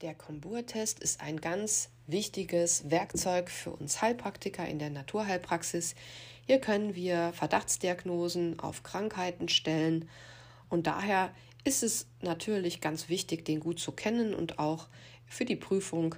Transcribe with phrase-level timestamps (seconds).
[0.00, 5.94] Der Kombur-Test ist ein ganz wichtiges Werkzeug für uns Heilpraktiker in der Naturheilpraxis.
[6.46, 10.08] Hier können wir Verdachtsdiagnosen auf Krankheiten stellen
[10.70, 11.34] und daher
[11.64, 14.88] ist es natürlich ganz wichtig, den gut zu kennen und auch
[15.26, 16.14] für die Prüfung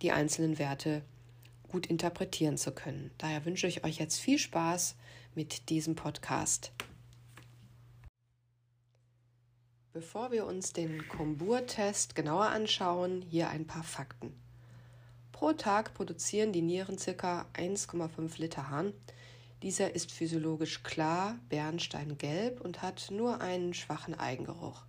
[0.00, 1.02] die einzelnen Werte
[1.68, 3.10] gut interpretieren zu können.
[3.18, 4.96] Daher wünsche ich euch jetzt viel Spaß
[5.34, 6.72] mit diesem Podcast.
[9.96, 14.38] Bevor wir uns den Kombur-Test genauer anschauen, hier ein paar Fakten.
[15.32, 17.46] Pro Tag produzieren die Nieren ca.
[17.54, 18.92] 1,5 Liter Harn.
[19.62, 24.84] Dieser ist physiologisch klar, bernsteingelb und hat nur einen schwachen Eigengeruch.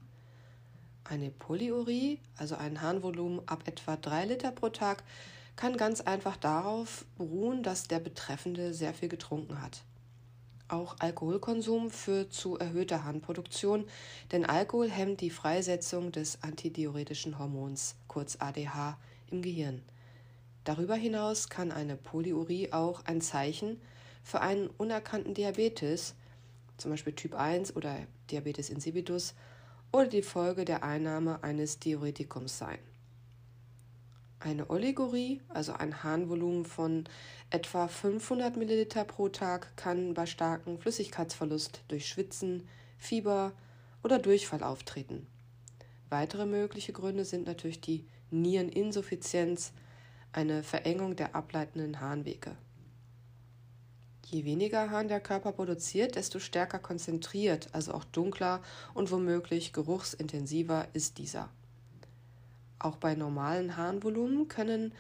[1.05, 5.05] Eine Polyurie, also ein Harnvolumen ab etwa 3 Liter pro Tag,
[5.55, 9.85] kann ganz einfach darauf beruhen, dass der Betreffende sehr viel getrunken hat.
[10.69, 13.85] Auch Alkoholkonsum führt zu erhöhter Harnproduktion,
[14.33, 18.97] denn Alkohol hemmt die Freisetzung des antidiuretischen Hormons, kurz ADH,
[19.31, 19.81] im Gehirn.
[20.65, 23.79] Darüber hinaus kann eine Polyurie auch ein Zeichen
[24.23, 26.15] für einen unerkannten Diabetes,
[26.75, 27.95] zum Beispiel Typ 1 oder
[28.29, 29.35] Diabetes insipidus,
[29.93, 32.79] oder die Folge der Einnahme eines Diuretikums sein.
[34.39, 37.05] Eine Oligorie, also ein Harnvolumen von
[37.49, 42.67] etwa 500 Milliliter pro Tag, kann bei starkem Flüssigkeitsverlust durch Schwitzen,
[42.99, 43.53] Fieber
[44.03, 45.25] oder Durchfall auftreten.
[46.09, 49.73] Weitere mögliche Gründe sind natürlich die Niereninsuffizienz,
[50.33, 52.55] eine Verengung der ableitenden Harnwege.
[54.25, 58.61] Je weniger Harn der Körper produziert, desto stärker konzentriert, also auch dunkler
[58.93, 61.49] und womöglich geruchsintensiver ist dieser.
[62.79, 64.93] Auch bei normalen Harnvolumen können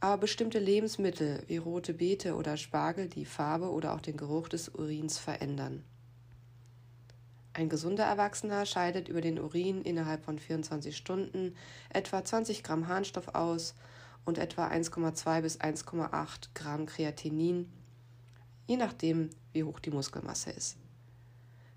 [0.00, 4.70] aber bestimmte Lebensmittel wie rote Beete oder Spargel die Farbe oder auch den Geruch des
[4.70, 5.84] Urins verändern.
[7.52, 11.54] Ein gesunder Erwachsener scheidet über den Urin innerhalb von 24 Stunden
[11.90, 13.74] etwa 20 Gramm Harnstoff aus
[14.24, 17.70] und etwa 1,2 bis 1,8 Gramm Kreatinin,
[18.66, 20.78] je nachdem, wie hoch die Muskelmasse ist.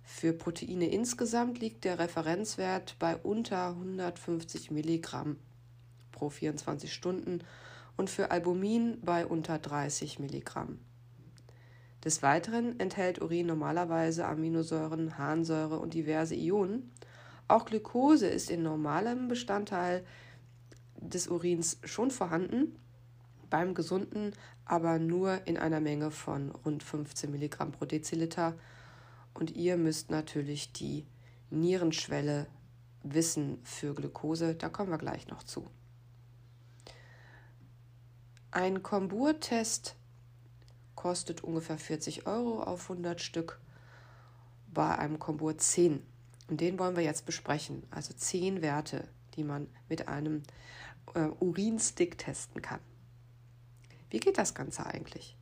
[0.04, 5.38] Für Proteine insgesamt liegt der Referenzwert bei unter 150 Milligramm
[6.12, 7.40] pro 24 Stunden
[7.98, 10.80] und für Albumin bei unter 30 Milligramm.
[12.04, 16.92] Des Weiteren enthält Urin normalerweise Aminosäuren, Harnsäure und diverse Ionen.
[17.48, 20.06] Auch Glucose ist in normalem Bestandteil
[20.98, 22.78] des Urins schon vorhanden,
[23.50, 24.34] beim gesunden
[24.66, 28.56] aber nur in einer Menge von rund 15 Milligramm pro Deziliter
[29.34, 31.06] und ihr müsst natürlich die
[31.50, 32.48] Nierenschwelle
[33.04, 35.70] wissen für Glucose, da kommen wir gleich noch zu.
[38.52, 39.96] Ein Kombur-Test
[40.96, 43.60] kostet ungefähr 40 Euro auf 100 Stück
[44.74, 46.02] bei einem Kombur 10.
[46.50, 47.84] Und den wollen wir jetzt besprechen.
[47.90, 50.44] Also 10 Werte, die man mit einem
[51.16, 52.80] äh, Urinstick testen kann.
[54.10, 55.36] Wie geht das Ganze eigentlich?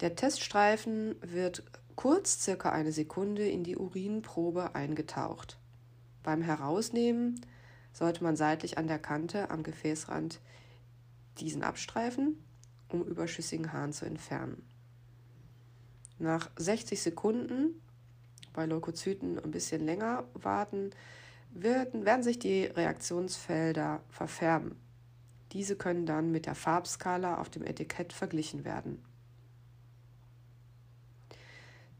[0.00, 1.64] Der Teststreifen wird
[1.96, 5.58] kurz circa eine Sekunde in die Urinprobe eingetaucht.
[6.22, 7.40] Beim Herausnehmen
[7.92, 10.40] sollte man seitlich an der Kante am Gefäßrand
[11.38, 12.42] diesen abstreifen,
[12.88, 14.62] um überschüssigen Hahn zu entfernen.
[16.18, 17.82] Nach 60 Sekunden,
[18.52, 20.90] bei Leukozyten ein bisschen länger warten,
[21.50, 24.76] werden, werden sich die Reaktionsfelder verfärben.
[25.52, 29.02] Diese können dann mit der Farbskala auf dem Etikett verglichen werden.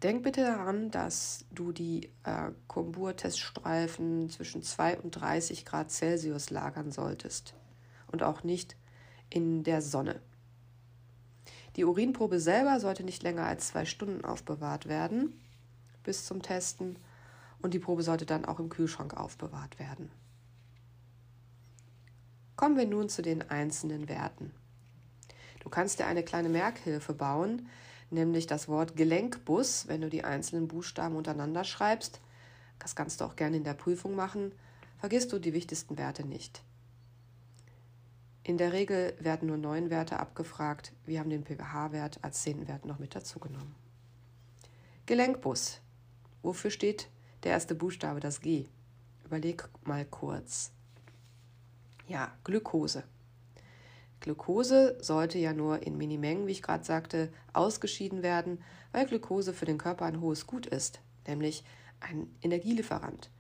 [0.06, 6.92] Denk bitte daran, dass du die äh, Kombur-Teststreifen zwischen 2 und 30 Grad Celsius lagern
[6.92, 7.54] solltest
[8.12, 8.76] und auch nicht
[9.30, 10.20] in der Sonne.
[11.74, 15.40] Die Urinprobe selber sollte nicht länger als zwei Stunden aufbewahrt werden
[16.04, 17.00] bis zum Testen
[17.60, 20.12] und die Probe sollte dann auch im Kühlschrank aufbewahrt werden.
[22.54, 24.52] Kommen wir nun zu den einzelnen Werten.
[25.58, 27.68] Du kannst dir eine kleine Merkhilfe bauen,
[28.10, 32.20] nämlich das Wort Gelenkbus, wenn du die einzelnen Buchstaben untereinander schreibst.
[32.78, 34.52] Das kannst du auch gerne in der Prüfung machen.
[34.98, 36.62] Vergisst du die wichtigsten Werte nicht.
[38.42, 40.92] In der Regel werden nur neun Werte abgefragt.
[41.04, 43.74] Wir haben den pWh-Wert als zehnten Wert noch mit dazu genommen.
[45.06, 45.80] Gelenkbus.
[46.42, 47.08] Wofür steht
[47.42, 48.66] der erste Buchstabe, das G?
[49.24, 50.70] Überleg mal kurz.
[52.06, 53.02] Ja, Glukose.
[54.26, 58.58] Glucose sollte ja nur in Minimengen, wie ich gerade sagte, ausgeschieden werden,
[58.90, 61.62] weil Glucose für den Körper ein hohes Gut ist, nämlich
[62.00, 63.30] ein Energielieferant.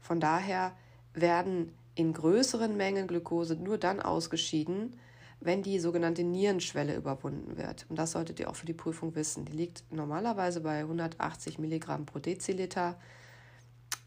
[0.00, 0.72] Von daher
[1.12, 4.98] werden in größeren Mengen Glucose nur dann ausgeschieden,
[5.40, 7.84] wenn die sogenannte Nierenschwelle überwunden wird.
[7.90, 9.44] Und das solltet ihr auch für die Prüfung wissen.
[9.44, 12.98] Die liegt normalerweise bei 180 Milligramm pro Deziliter.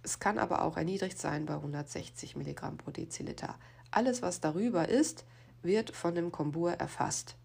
[0.02, 3.60] Es kann aber auch erniedrigt sein bei 160 Milligramm pro Deziliter.
[3.92, 5.24] Alles, was darüber ist,
[5.66, 7.36] wird von dem Kombur erfasst.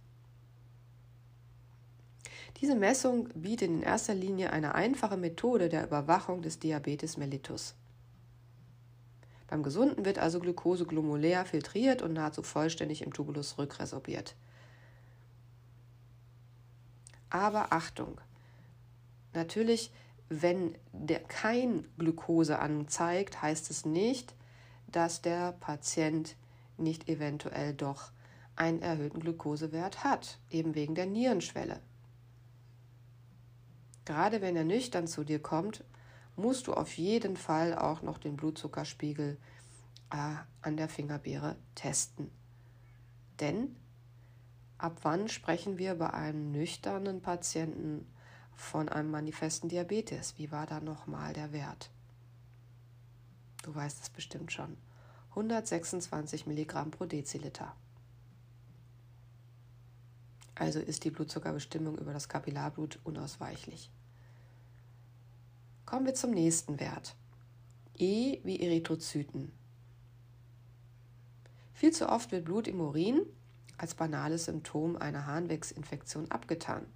[2.61, 7.75] Diese Messung bietet in erster Linie eine einfache Methode der Überwachung des Diabetes mellitus.
[9.49, 14.37] Beim Gesunden wird also Glucose glomulär filtriert und nahezu vollständig im Tubulus rückresorbiert.
[17.31, 18.21] Aber Achtung!
[19.33, 19.91] Natürlich,
[20.29, 24.35] wenn der kein Glucose anzeigt, heißt es nicht,
[24.89, 26.37] dass der Patient
[26.81, 28.13] nicht eventuell doch
[28.57, 31.81] einen erhöhten Glukosewert hat, eben wegen der Nierenschwelle.
[34.05, 35.85] Gerade wenn er nüchtern zu dir kommt,
[36.37, 39.39] musst du auf jeden Fall auch noch den Blutzuckerspiegel
[40.11, 42.31] äh, an der Fingerbeere testen.
[43.41, 43.77] Denn
[44.79, 48.07] ab wann sprechen wir bei einem nüchternen Patienten
[48.55, 50.37] von einem manifesten Diabetes?
[50.39, 51.91] Wie war da nochmal der Wert?
[53.63, 54.77] Du weißt es bestimmt schon.
[55.31, 57.75] 126 Milligramm pro Deziliter.
[60.55, 63.91] Also ist die Blutzuckerbestimmung über das Kapillarblut unausweichlich.
[65.87, 67.17] Kommen wir zum nächsten Wert.
[67.97, 69.53] E wie Erythrozyten.
[71.73, 73.23] Viel zu oft wird Blut im Urin
[73.79, 76.87] als banales Symptom einer Harnwegsinfektion abgetan.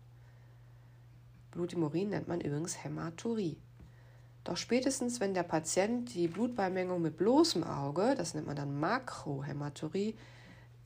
[1.52, 3.56] Blut im Urin nennt man übrigens Hämaturie.
[4.44, 10.14] Doch spätestens, wenn der Patient die Blutbeimengung mit bloßem Auge, das nennt man dann Makrohämaturie,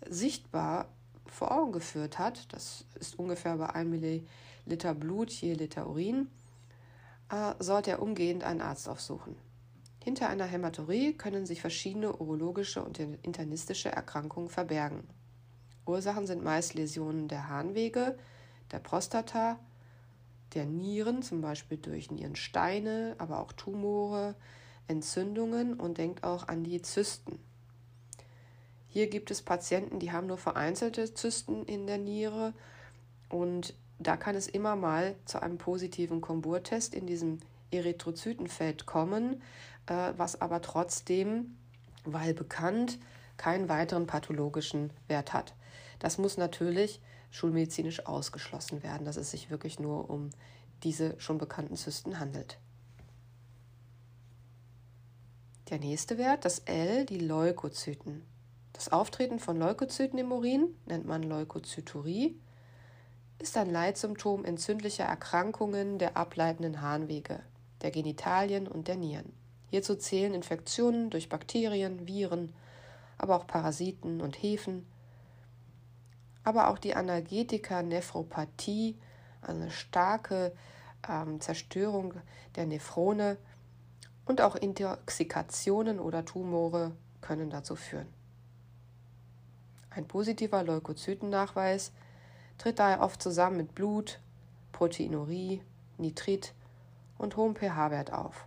[0.08, 0.88] sichtbar
[1.26, 6.28] vor Augen geführt hat, das ist ungefähr bei 1 Milliliter Blut je Liter Urin,
[7.30, 9.34] äh, sollte er umgehend einen Arzt aufsuchen.
[10.02, 15.02] Hinter einer Hämaturie können sich verschiedene urologische und internistische Erkrankungen verbergen.
[15.84, 18.16] Ursachen sind meist Läsionen der Harnwege,
[18.70, 19.58] der Prostata,
[20.54, 24.34] der Nieren, zum Beispiel durch Nierensteine, aber auch Tumore,
[24.86, 27.38] Entzündungen und denkt auch an die Zysten.
[28.88, 32.54] Hier gibt es Patienten, die haben nur vereinzelte Zysten in der Niere
[33.28, 37.38] und da kann es immer mal zu einem positiven Komburtest in diesem
[37.70, 39.42] Erythrozytenfeld kommen,
[39.86, 41.56] äh, was aber trotzdem,
[42.04, 42.98] weil bekannt,
[43.36, 45.54] keinen weiteren pathologischen Wert hat.
[45.98, 50.30] Das muss natürlich schulmedizinisch ausgeschlossen werden, dass es sich wirklich nur um
[50.82, 52.58] diese schon bekannten Zysten handelt.
[55.70, 58.22] Der nächste Wert, das L, die Leukozyten.
[58.72, 62.40] Das Auftreten von Leukozyten im Urin nennt man Leukozyturie,
[63.38, 67.40] ist ein Leitsymptom entzündlicher Erkrankungen der ableitenden Harnwege,
[67.82, 69.32] der Genitalien und der Nieren.
[69.70, 72.54] Hierzu zählen Infektionen durch Bakterien, Viren,
[73.18, 74.86] aber auch Parasiten und Hefen,
[76.44, 78.98] aber auch die Analgetika Nephropathie,
[79.42, 80.52] eine starke
[81.08, 82.14] ähm, Zerstörung
[82.56, 83.36] der Nephrone
[84.24, 88.08] und auch Intoxikationen oder Tumore können dazu führen.
[89.90, 91.92] Ein positiver Leukozytennachweis
[92.58, 94.20] tritt daher oft zusammen mit Blut,
[94.72, 95.62] Proteinurie,
[95.96, 96.54] Nitrit
[97.16, 98.46] und hohem pH-Wert auf.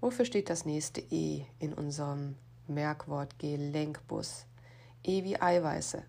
[0.00, 2.36] Wofür steht das nächste E in unserem
[2.68, 4.46] Merkwort Gelenkbus?
[5.02, 6.02] E wie Eiweiße.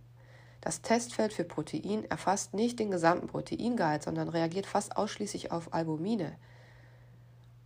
[0.61, 6.35] Das Testfeld für Protein erfasst nicht den gesamten Proteingehalt, sondern reagiert fast ausschließlich auf Albumine.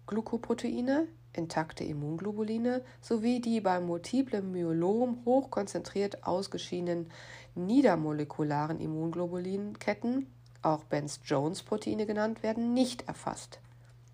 [0.07, 7.09] Glukoproteine intakte Immunglobuline sowie die beim multiplen Myelom hochkonzentriert ausgeschiedenen
[7.55, 10.27] niedermolekularen Immunglobulinketten,
[10.61, 13.59] auch Benz-Jones-Proteine genannt werden, nicht erfasst.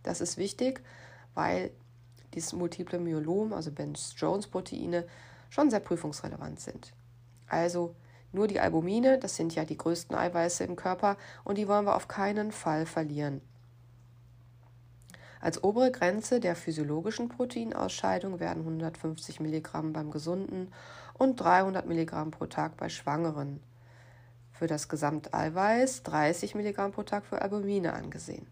[0.04, 0.82] Das ist wichtig,
[1.34, 1.72] weil
[2.38, 5.06] dieses multiple Myelom, also Benz-Jones-Proteine,
[5.50, 6.94] schon sehr prüfungsrelevant sind.
[7.48, 7.96] Also
[8.32, 11.96] nur die Albumine, das sind ja die größten Eiweiße im Körper und die wollen wir
[11.96, 13.42] auf keinen Fall verlieren.
[15.40, 20.72] Als obere Grenze der physiologischen Proteinausscheidung werden 150 Milligramm beim Gesunden
[21.14, 23.62] und 300 Milligramm pro Tag bei Schwangeren.
[24.52, 28.48] Für das Gesamteiweiß 30 Milligramm pro Tag für Albumine angesehen.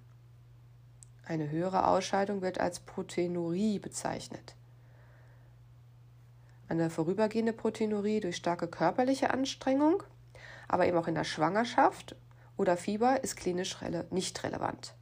[1.28, 4.56] Eine höhere Ausscheidung wird als Proteinurie bezeichnet.
[6.68, 10.04] Eine vorübergehende Proteinurie durch starke körperliche Anstrengung,
[10.68, 12.16] aber eben auch in der Schwangerschaft
[12.58, 13.78] oder Fieber ist klinisch
[14.12, 14.94] nicht relevant.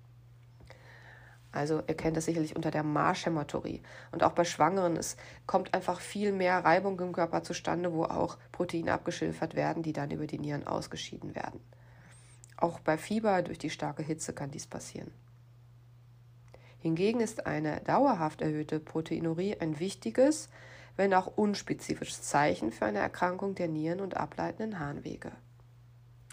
[1.52, 3.84] Also ihr kennt das sicherlich unter der Marschhämaturie.
[4.12, 8.38] Und auch bei Schwangeren, es kommt einfach viel mehr Reibung im Körper zustande, wo auch
[8.52, 11.60] Proteine abgeschilfert werden, die dann über die Nieren ausgeschieden werden.
[12.58, 15.12] Auch bei Fieber durch die starke Hitze kann dies passieren.
[16.84, 20.50] Hingegen ist eine dauerhaft erhöhte Proteinurie ein wichtiges,
[20.98, 25.32] wenn auch unspezifisches Zeichen für eine Erkrankung der Nieren und ableitenden Harnwege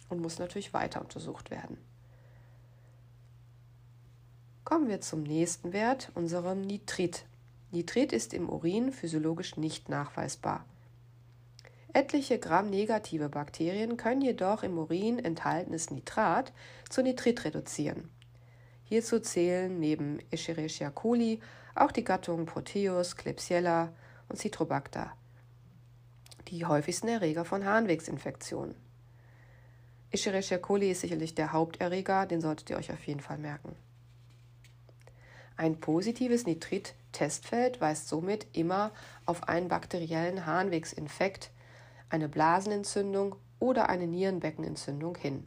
[0.08, 1.78] und muss natürlich weiter untersucht werden.
[4.64, 7.26] Kommen wir zum nächsten Wert, unserem Nitrit.
[7.70, 10.64] Nitrit ist im Urin physiologisch nicht nachweisbar.
[11.92, 16.52] Etliche Gramm negative Bakterien können jedoch im Urin enthaltenes Nitrat
[16.88, 18.10] zu Nitrit reduzieren.
[18.90, 21.40] Hierzu zählen neben Escherichia coli
[21.76, 23.92] auch die Gattungen Proteus, Klebsiella
[24.28, 25.12] und Citrobacter,
[26.48, 28.74] die häufigsten Erreger von Harnwegsinfektionen.
[30.10, 33.76] Escherichia coli ist sicherlich der Haupterreger, den solltet ihr euch auf jeden Fall merken.
[35.56, 38.90] Ein positives Nitrit-Testfeld weist somit immer
[39.24, 41.52] auf einen bakteriellen Harnwegsinfekt,
[42.08, 45.46] eine Blasenentzündung oder eine Nierenbeckenentzündung hin.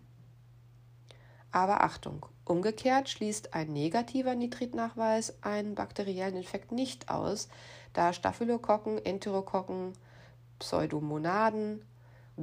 [1.51, 7.49] Aber Achtung, umgekehrt schließt ein negativer Nitritnachweis einen bakteriellen Infekt nicht aus,
[7.93, 9.93] da Staphylokokken, Enterokokken,
[10.59, 11.83] Pseudomonaden,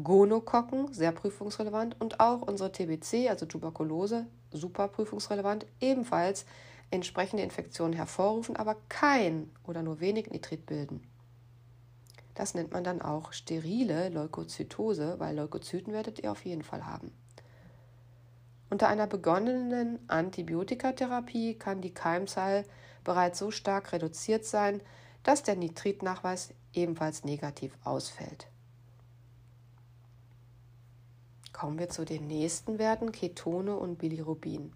[0.02, 6.46] Gonokokken, sehr prüfungsrelevant, und auch unsere TBC, also Tuberkulose, super prüfungsrelevant, ebenfalls
[6.90, 11.02] entsprechende Infektionen hervorrufen, aber kein oder nur wenig Nitrit bilden.
[12.34, 17.12] Das nennt man dann auch sterile Leukozytose, weil Leukozyten werdet ihr auf jeden Fall haben.
[18.70, 22.64] Unter einer begonnenen Antibiotikatherapie kann die Keimzahl
[23.02, 24.80] bereits so stark reduziert sein,
[25.24, 28.46] dass der Nitritnachweis ebenfalls negativ ausfällt.
[31.52, 34.72] Kommen wir zu den nächsten Werten Ketone und Bilirubin.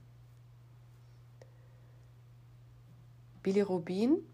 [3.42, 4.26] Bilirubin.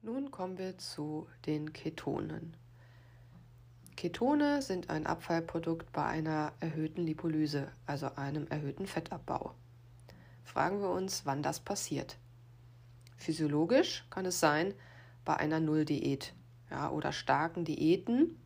[0.00, 2.56] Nun kommen wir zu den Ketonen.
[4.02, 9.54] Ketone sind ein Abfallprodukt bei einer erhöhten Lipolyse, also einem erhöhten Fettabbau.
[10.42, 12.16] Fragen wir uns, wann das passiert.
[13.16, 14.74] Physiologisch kann es sein
[15.24, 16.34] bei einer Nulldiät
[16.68, 18.40] ja, oder starken Diäten.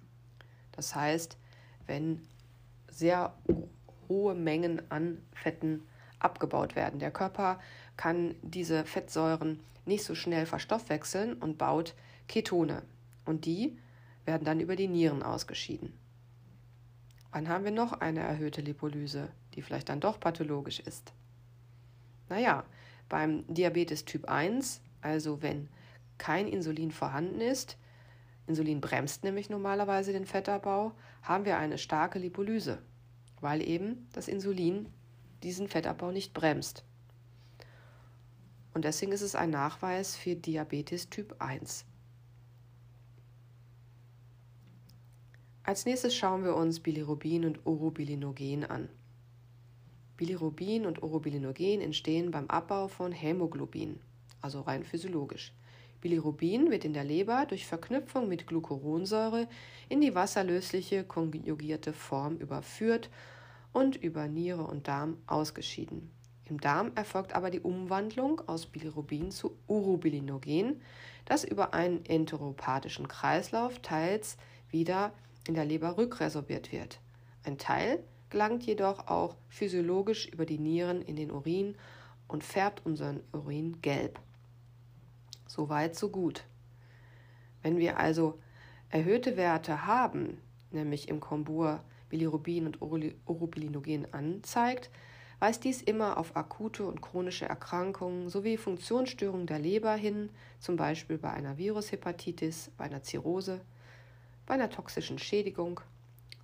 [0.72, 1.38] Das heißt,
[1.86, 2.20] wenn
[2.90, 3.32] sehr
[4.10, 5.86] hohe Mengen an Fetten
[6.18, 7.00] abgebaut werden.
[7.00, 7.60] Der Körper
[7.96, 11.94] kann diese Fettsäuren nicht so schnell verstoffwechseln und baut
[12.28, 12.82] Ketone.
[13.24, 13.78] Und die
[14.26, 15.92] werden dann über die Nieren ausgeschieden.
[17.32, 21.12] Wann haben wir noch eine erhöhte Lipolyse, die vielleicht dann doch pathologisch ist?
[22.28, 22.64] Naja,
[23.08, 25.68] beim Diabetes Typ 1, also wenn
[26.18, 27.78] kein Insulin vorhanden ist,
[28.46, 30.92] Insulin bremst nämlich normalerweise den Fettabbau,
[31.22, 32.78] haben wir eine starke Lipolyse,
[33.40, 34.88] weil eben das Insulin
[35.42, 36.84] diesen Fettabbau nicht bremst.
[38.72, 41.84] Und deswegen ist es ein Nachweis für Diabetes Typ 1.
[45.66, 48.88] Als nächstes schauen wir uns Bilirubin und Urobilinogen an.
[50.16, 53.98] Bilirubin und Urobilinogen entstehen beim Abbau von Hämoglobin,
[54.40, 55.52] also rein physiologisch.
[56.00, 59.48] Bilirubin wird in der Leber durch Verknüpfung mit Glucuronsäure
[59.88, 63.10] in die wasserlösliche konjugierte Form überführt
[63.72, 66.12] und über Niere und Darm ausgeschieden.
[66.44, 70.80] Im Darm erfolgt aber die Umwandlung aus Bilirubin zu Urobilinogen,
[71.24, 74.36] das über einen enteropathischen Kreislauf teils
[74.70, 75.12] wieder
[75.48, 77.00] in der Leber rückresorbiert wird.
[77.44, 81.76] Ein Teil gelangt jedoch auch physiologisch über die Nieren in den Urin
[82.28, 84.18] und färbt unseren Urin gelb.
[85.46, 86.44] So weit, so gut.
[87.62, 88.38] Wenn wir also
[88.90, 90.38] erhöhte Werte haben,
[90.70, 94.90] nämlich im Kombur Bilirubin und Urobilinogen anzeigt,
[95.38, 101.18] weist dies immer auf akute und chronische Erkrankungen sowie Funktionsstörungen der Leber hin, zum Beispiel
[101.18, 103.60] bei einer Virushepatitis, bei einer Zirrhose,
[104.46, 105.80] bei einer toxischen Schädigung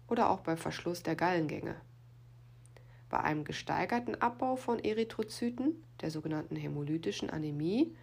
[0.08, 1.76] oder auch beim Verschluss der Gallengänge.
[3.08, 7.96] Bei einem gesteigerten Abbau von Erythrozyten, der sogenannten hämolytischen Anämie,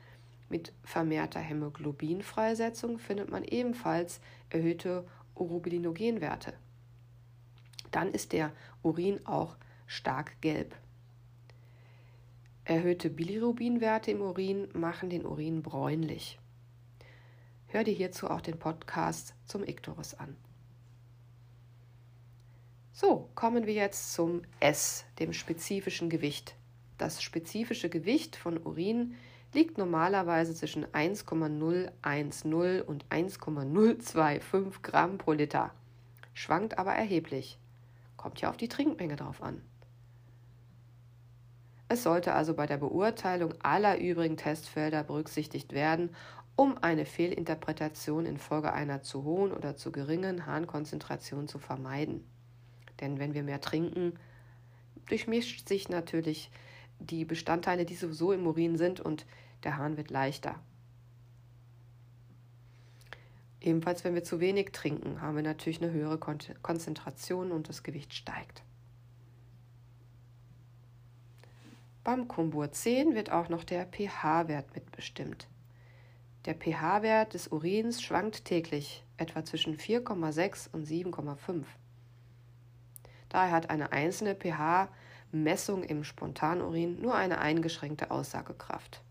[0.49, 6.53] mit vermehrter Hämoglobinfreisetzung findet man ebenfalls erhöhte Urobilinogenwerte
[7.91, 8.51] dann ist der
[8.83, 10.75] Urin auch stark gelb.
[12.63, 16.37] Erhöhte Bilirubinwerte im Urin machen den Urin bräunlich.
[17.71, 20.35] Hör dir hierzu auch den Podcast zum Iktorus an.
[22.91, 26.55] So, kommen wir jetzt zum S, dem spezifischen Gewicht.
[26.97, 29.13] Das spezifische Gewicht von Urin
[29.53, 35.69] liegt normalerweise zwischen 1,010 und 1,025 Gramm pro Liter,
[36.33, 37.59] schwankt aber erheblich.
[38.17, 39.61] Kommt ja auf die Trinkmenge drauf an.
[41.91, 46.15] Es sollte also bei der Beurteilung aller übrigen Testfelder berücksichtigt werden,
[46.59, 52.29] um eine Fehlinterpretation infolge einer zu hohen oder zu geringen Harnkonzentration zu vermeiden.
[52.99, 54.19] Denn wenn wir mehr trinken,
[55.07, 56.51] durchmischt sich natürlich
[56.99, 59.25] die Bestandteile, die sowieso im Urin sind, und
[59.63, 60.59] der Hahn wird leichter.
[63.61, 68.13] Ebenfalls, wenn wir zu wenig trinken, haben wir natürlich eine höhere Konzentration und das Gewicht
[68.13, 68.63] steigt.
[72.03, 75.47] Beim Kombur 10 wird auch noch der pH-Wert mitbestimmt.
[76.49, 81.63] Der pH-Wert des Urins schwankt täglich, etwa zwischen 4,6 und 7,5.
[83.29, 89.03] Daher hat eine einzelne pH-Messung im Spontanurin nur eine eingeschränkte Aussagekraft.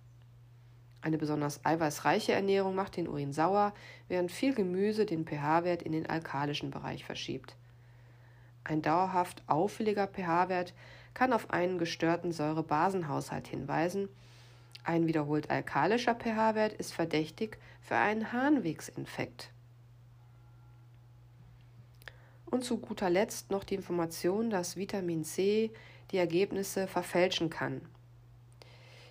[1.00, 3.72] Eine besonders eiweißreiche Ernährung macht den Urin sauer,
[4.08, 7.54] während viel Gemüse den pH-Wert in den alkalischen Bereich verschiebt.
[8.64, 10.74] Ein dauerhaft auffälliger pH-Wert
[11.14, 14.08] kann auf einen gestörten Säurebasenhaushalt hinweisen.
[14.88, 19.50] Ein wiederholt alkalischer pH-Wert ist verdächtig für einen Harnwegsinfekt.
[22.46, 25.70] Und zu guter Letzt noch die Information, dass Vitamin C
[26.10, 27.82] die Ergebnisse verfälschen kann.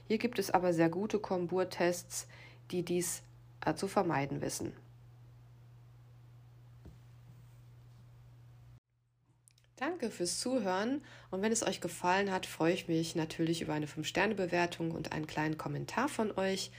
[0.07, 2.27] Hier gibt es aber sehr gute Kombur-Tests,
[2.72, 3.22] die dies
[3.63, 4.74] äh, zu vermeiden wissen.
[9.77, 13.86] Danke fürs Zuhören und wenn es euch gefallen hat, freue ich mich natürlich über eine
[13.86, 16.72] 5-Sterne-Bewertung und einen kleinen Kommentar von euch.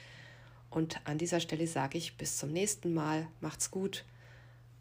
[0.69, 4.05] Und an dieser Stelle sage ich bis zum nächsten Mal, macht's gut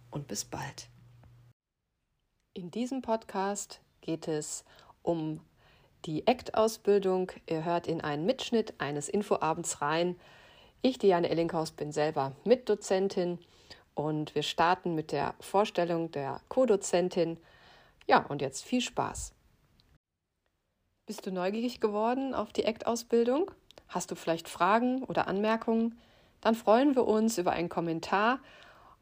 [0.10, 0.90] und bis bald.
[2.56, 4.66] In diesem Podcast geht es
[5.04, 5.40] um
[6.06, 7.32] die ACT-Ausbildung.
[7.46, 10.16] Ihr hört in einen Mitschnitt eines Infoabends rein.
[10.82, 13.38] Ich, Diane Ellinghaus, bin selber Mitdozentin
[13.94, 17.38] und wir starten mit der Vorstellung der Co-Dozentin
[18.08, 19.34] ja, und jetzt viel Spaß.
[21.06, 23.52] Bist du neugierig geworden auf die ACT-Ausbildung?
[23.88, 25.98] Hast du vielleicht Fragen oder Anmerkungen?
[26.42, 28.40] Dann freuen wir uns über einen Kommentar,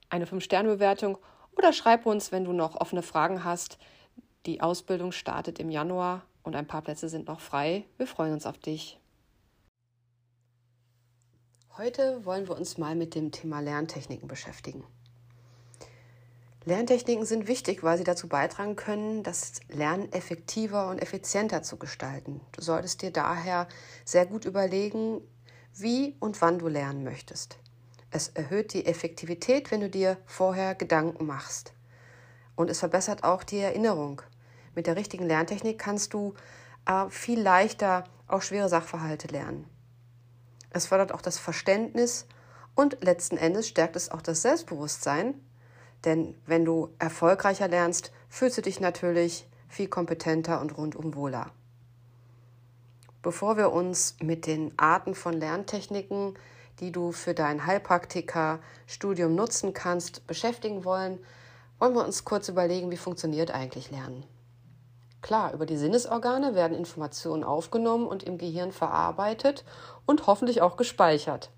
[0.10, 1.18] eine 5-Sterne-Bewertung
[1.58, 3.78] oder schreib uns, wenn du noch offene Fragen hast.
[4.46, 7.86] Die Ausbildung startet im Januar und ein paar Plätze sind noch frei.
[7.98, 9.00] Wir freuen uns auf dich.
[11.78, 14.86] Heute wollen wir uns mal mit dem Thema Lerntechniken beschäftigen.
[16.66, 22.42] Lerntechniken sind wichtig, weil sie dazu beitragen können, das Lernen effektiver und effizienter zu gestalten.
[22.54, 23.68] Du solltest dir daher
[24.04, 25.22] sehr gut überlegen,
[25.76, 27.60] wie und wann du lernen möchtest.
[28.10, 31.74] Es erhöht die Effektivität, wenn du dir vorher Gedanken machst.
[32.56, 34.24] Und es verbessert auch die Erinnerung.
[34.74, 36.34] Mit der richtigen Lerntechnik kannst du
[36.88, 39.70] äh, viel leichter auch schwere Sachverhalte lernen.
[40.72, 42.26] Es fördert auch das Verständnis
[42.74, 45.36] und letzten Endes stärkt es auch das Selbstbewusstsein,
[46.06, 51.52] denn wenn du erfolgreicher lernst, fühlst du dich natürlich viel kompetenter und rundum wohler.
[53.22, 56.36] Bevor wir uns mit den Arten von Lerntechniken,
[56.80, 61.20] die du für dein Heilpraktiker-Studium nutzen kannst, beschäftigen wollen,
[61.80, 64.24] wollen wir uns kurz überlegen, wie funktioniert eigentlich Lernen.
[65.22, 69.66] Klar, über die Sinnesorgane werden Informationen aufgenommen und im Gehirn verarbeitet
[70.06, 71.50] und hoffentlich auch gespeichert.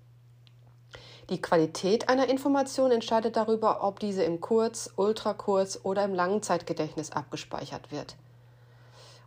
[1.30, 7.92] Die Qualität einer Information entscheidet darüber, ob diese im Kurz-, Ultrakurz- oder im Langzeitgedächtnis abgespeichert
[7.92, 8.16] wird.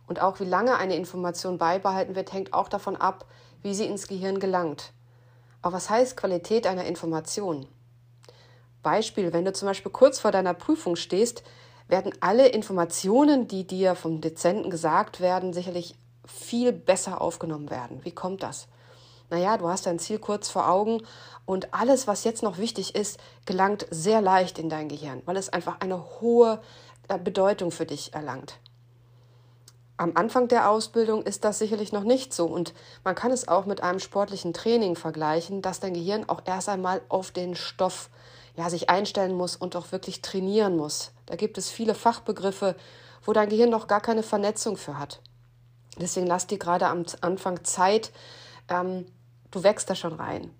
[0.08, 3.26] Und auch wie lange eine Information beibehalten wird, hängt auch davon ab,
[3.62, 4.92] wie sie ins Gehirn gelangt.
[5.62, 7.68] Aber was heißt Qualität einer Information?
[8.82, 11.44] Beispiel, wenn du zum Beispiel kurz vor deiner Prüfung stehst,
[11.86, 15.94] werden alle Informationen, die dir vom Dezenten gesagt werden, sicherlich
[16.26, 18.00] viel besser aufgenommen werden.
[18.02, 18.66] Wie kommt das?
[19.32, 21.02] Naja, du hast dein Ziel kurz vor Augen
[21.46, 25.48] und alles, was jetzt noch wichtig ist, gelangt sehr leicht in dein Gehirn, weil es
[25.48, 26.60] einfach eine hohe
[27.08, 28.58] äh, Bedeutung für dich erlangt.
[29.96, 33.64] Am Anfang der Ausbildung ist das sicherlich noch nicht so und man kann es auch
[33.64, 38.10] mit einem sportlichen Training vergleichen, dass dein Gehirn auch erst einmal auf den Stoff
[38.54, 41.12] ja, sich einstellen muss und auch wirklich trainieren muss.
[41.24, 42.76] Da gibt es viele Fachbegriffe,
[43.24, 45.20] wo dein Gehirn noch gar keine Vernetzung für hat.
[45.98, 48.12] Deswegen lass dir gerade am Anfang Zeit,
[48.68, 49.06] ähm,
[49.52, 50.50] Du wächst da schon rein.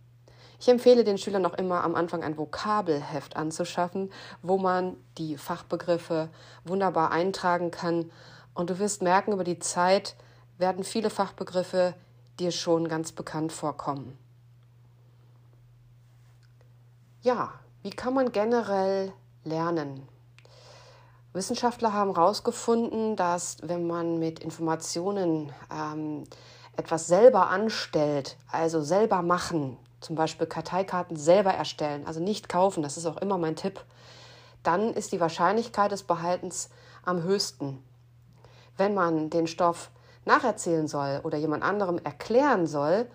[0.61, 6.29] Ich empfehle den Schülern noch immer am Anfang ein Vokabelheft anzuschaffen, wo man die Fachbegriffe
[6.63, 8.13] wunderbar eintragen kann.
[8.55, 10.15] Und du wirst merken, über die Zeit
[10.59, 11.95] werden viele Fachbegriffe
[12.39, 14.17] dir schon ganz bekannt vorkommen.
[17.23, 20.07] Ja, wie kann man generell lernen?
[21.33, 26.25] Wissenschaftler haben herausgefunden, dass wenn man mit Informationen ähm,
[26.77, 32.97] etwas selber anstellt, also selber machen, zum Beispiel Karteikarten selber erstellen, also nicht kaufen, das
[32.97, 33.85] ist auch immer mein Tipp,
[34.63, 36.71] dann ist die Wahrscheinlichkeit des Behaltens
[37.05, 37.83] am höchsten.
[38.77, 39.91] Wenn man den Stoff
[40.25, 43.07] nacherzählen soll oder jemand anderem erklären soll,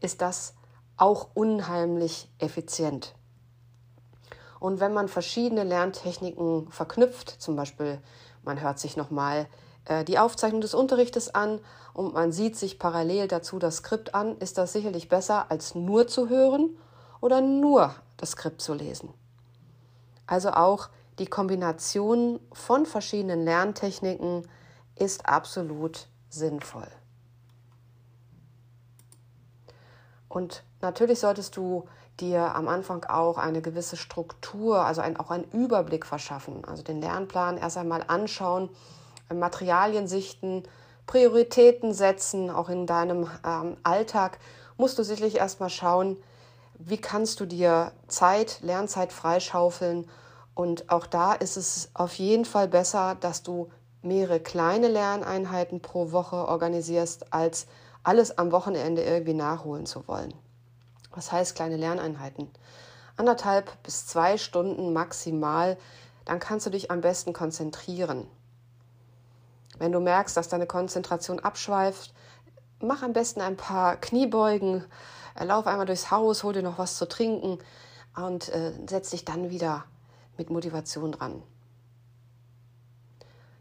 [0.00, 0.54] ist das
[0.96, 3.14] auch unheimlich effizient.
[4.58, 8.00] Und wenn man verschiedene Lerntechniken verknüpft, zum Beispiel
[8.42, 9.46] man hört sich nochmal
[10.08, 11.60] die Aufzeichnung des Unterrichtes an
[11.94, 16.08] und man sieht sich parallel dazu das Skript an, ist das sicherlich besser, als nur
[16.08, 16.76] zu hören
[17.20, 19.14] oder nur das Skript zu lesen.
[20.26, 24.46] Also auch die Kombination von verschiedenen Lerntechniken
[24.96, 26.88] ist absolut sinnvoll.
[30.28, 31.88] Und natürlich solltest du
[32.20, 36.64] dir am Anfang auch eine gewisse Struktur, also ein, auch einen Überblick verschaffen.
[36.64, 38.68] Also den Lernplan erst einmal anschauen,
[39.32, 40.62] Materialien sichten,
[41.06, 44.38] Prioritäten setzen, auch in deinem ähm, Alltag
[44.76, 46.16] musst du sicherlich erstmal schauen,
[46.78, 50.08] wie kannst du dir Zeit, Lernzeit freischaufeln.
[50.54, 53.70] Und auch da ist es auf jeden Fall besser, dass du
[54.02, 57.66] mehrere kleine Lerneinheiten pro Woche organisierst, als
[58.02, 60.34] alles am Wochenende irgendwie nachholen zu wollen.
[61.12, 62.50] Was heißt kleine Lerneinheiten?
[63.16, 65.78] Anderthalb bis zwei Stunden maximal,
[66.24, 68.26] dann kannst du dich am besten konzentrieren.
[69.78, 72.14] Wenn du merkst, dass deine Konzentration abschweift,
[72.80, 74.84] mach am besten ein paar Kniebeugen,
[75.38, 77.58] äh, lauf einmal durchs Haus, hol dir noch was zu trinken
[78.16, 79.84] und äh, setz dich dann wieder
[80.36, 81.42] mit Motivation dran.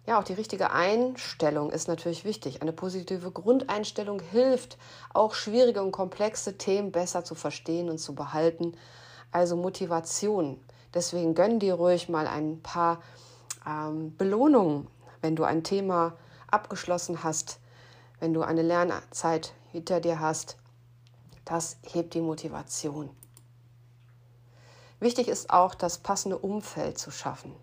[0.08, 2.62] Ja, auch die richtige Einstellung ist natürlich wichtig.
[2.62, 4.78] Eine positive Grundeinstellung hilft,
[5.13, 8.78] auch schwierige und komplexe Themen besser zu verstehen und zu behalten.
[9.32, 10.60] Also Motivation.
[10.93, 13.01] Deswegen gönn dir ruhig mal ein paar
[13.67, 14.88] ähm, Belohnungen,
[15.25, 16.13] wenn du ein Thema
[16.51, 17.59] abgeschlossen hast,
[18.19, 20.55] wenn du eine Lernzeit hinter dir hast.
[21.45, 23.09] Das hebt die Motivation.
[24.99, 27.55] Wichtig ist auch, das passende Umfeld zu schaffen.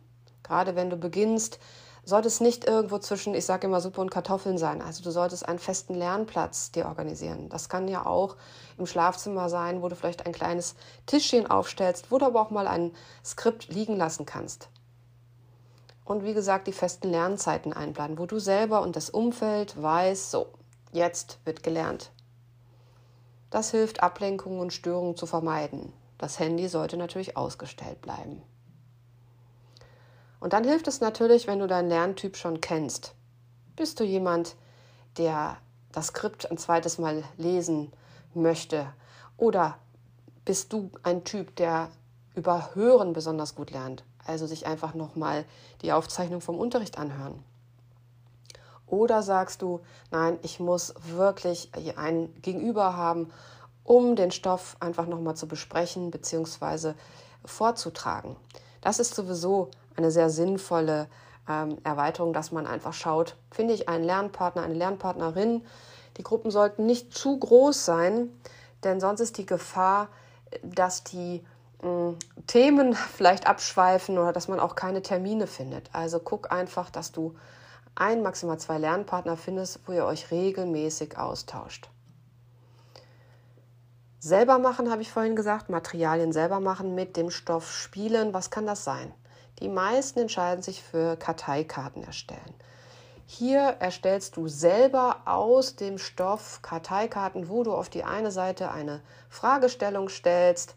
[0.42, 1.60] Gerade wenn du beginnst,
[2.04, 4.82] sollte es nicht irgendwo zwischen, ich sage immer, Suppe und Kartoffeln sein.
[4.82, 7.48] Also du solltest einen festen Lernplatz dir organisieren.
[7.48, 8.34] Das kann ja auch
[8.76, 10.74] im Schlafzimmer sein, wo du vielleicht ein kleines
[11.06, 12.90] Tischchen aufstellst, wo du aber auch mal ein
[13.24, 14.68] Skript liegen lassen kannst.
[16.04, 20.48] Und wie gesagt, die festen Lernzeiten einplanen, wo du selber und das Umfeld weißt, so,
[20.92, 22.10] jetzt wird gelernt.
[23.50, 25.92] Das hilft, Ablenkungen und Störungen zu vermeiden.
[26.18, 28.42] Das Handy sollte natürlich ausgestellt bleiben.
[30.40, 33.14] Und dann hilft es natürlich, wenn du deinen Lerntyp schon kennst.
[33.76, 34.56] Bist du jemand,
[35.18, 35.58] der
[35.92, 37.92] das Skript ein zweites Mal lesen
[38.34, 38.92] möchte?
[39.36, 39.78] Oder
[40.44, 41.90] bist du ein Typ, der
[42.34, 44.04] über Hören besonders gut lernt?
[44.26, 45.44] Also sich einfach nochmal
[45.82, 47.42] die Aufzeichnung vom Unterricht anhören.
[48.86, 49.80] Oder sagst du,
[50.10, 53.30] nein, ich muss wirklich ein Gegenüber haben,
[53.84, 56.92] um den Stoff einfach nochmal zu besprechen bzw.
[57.44, 58.36] vorzutragen.
[58.80, 61.08] Das ist sowieso eine sehr sinnvolle
[61.48, 65.64] ähm, Erweiterung, dass man einfach schaut, finde ich einen Lernpartner, eine Lernpartnerin.
[66.16, 68.28] Die Gruppen sollten nicht zu groß sein,
[68.84, 70.08] denn sonst ist die Gefahr,
[70.62, 71.44] dass die
[72.46, 75.90] Themen vielleicht abschweifen oder dass man auch keine Termine findet.
[75.92, 77.34] Also guck einfach, dass du
[77.94, 81.88] ein, maximal zwei Lernpartner findest, wo ihr euch regelmäßig austauscht.
[84.20, 88.32] Selber machen, habe ich vorhin gesagt, Materialien selber machen, mit dem Stoff spielen.
[88.32, 89.12] Was kann das sein?
[89.58, 92.54] Die meisten entscheiden sich für Karteikarten erstellen.
[93.26, 99.00] Hier erstellst du selber aus dem Stoff Karteikarten, wo du auf die eine Seite eine
[99.28, 100.76] Fragestellung stellst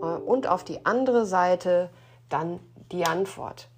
[0.00, 1.90] und auf die andere Seite
[2.28, 3.68] dann die Antwort.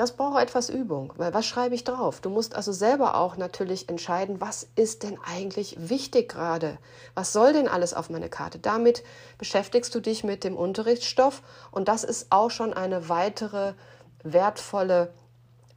[0.00, 2.22] Das braucht etwas Übung, weil was schreibe ich drauf?
[2.22, 6.78] Du musst also selber auch natürlich entscheiden, was ist denn eigentlich wichtig gerade?
[7.14, 8.58] Was soll denn alles auf meine Karte?
[8.58, 9.02] Damit
[9.36, 13.74] beschäftigst du dich mit dem Unterrichtsstoff und das ist auch schon eine weitere
[14.22, 15.12] wertvolle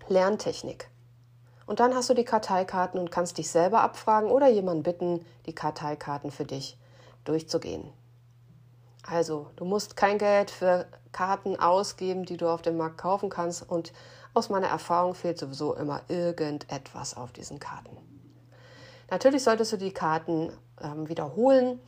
[0.08, 0.90] Lerntechnik.
[1.66, 5.56] Und dann hast du die Karteikarten und kannst dich selber abfragen oder jemanden bitten, die
[5.56, 6.78] Karteikarten für dich
[7.26, 7.92] durchzugehen.
[9.08, 13.70] Also, du musst kein Geld für Karten ausgeben, die du auf dem Markt kaufen kannst.
[13.70, 13.94] Und
[14.34, 17.98] aus meiner Erfahrung fehlt sowieso immer irgendetwas auf diesen Karten.
[19.12, 21.80] Natürlich solltest du die Karten ähm, wiederholen,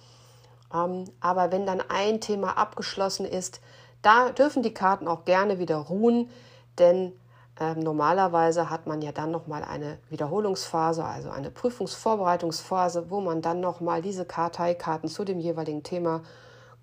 [0.74, 3.62] ähm, aber wenn dann ein Thema abgeschlossen ist,
[4.02, 6.30] da dürfen die Karten auch gerne wieder ruhen,
[6.78, 7.14] denn
[7.60, 13.62] ähm, normalerweise hat man ja dann nochmal eine Wiederholungsphase, also eine Prüfungsvorbereitungsphase, wo man dann
[13.62, 16.22] nochmal diese Karteikarten zu dem jeweiligen Thema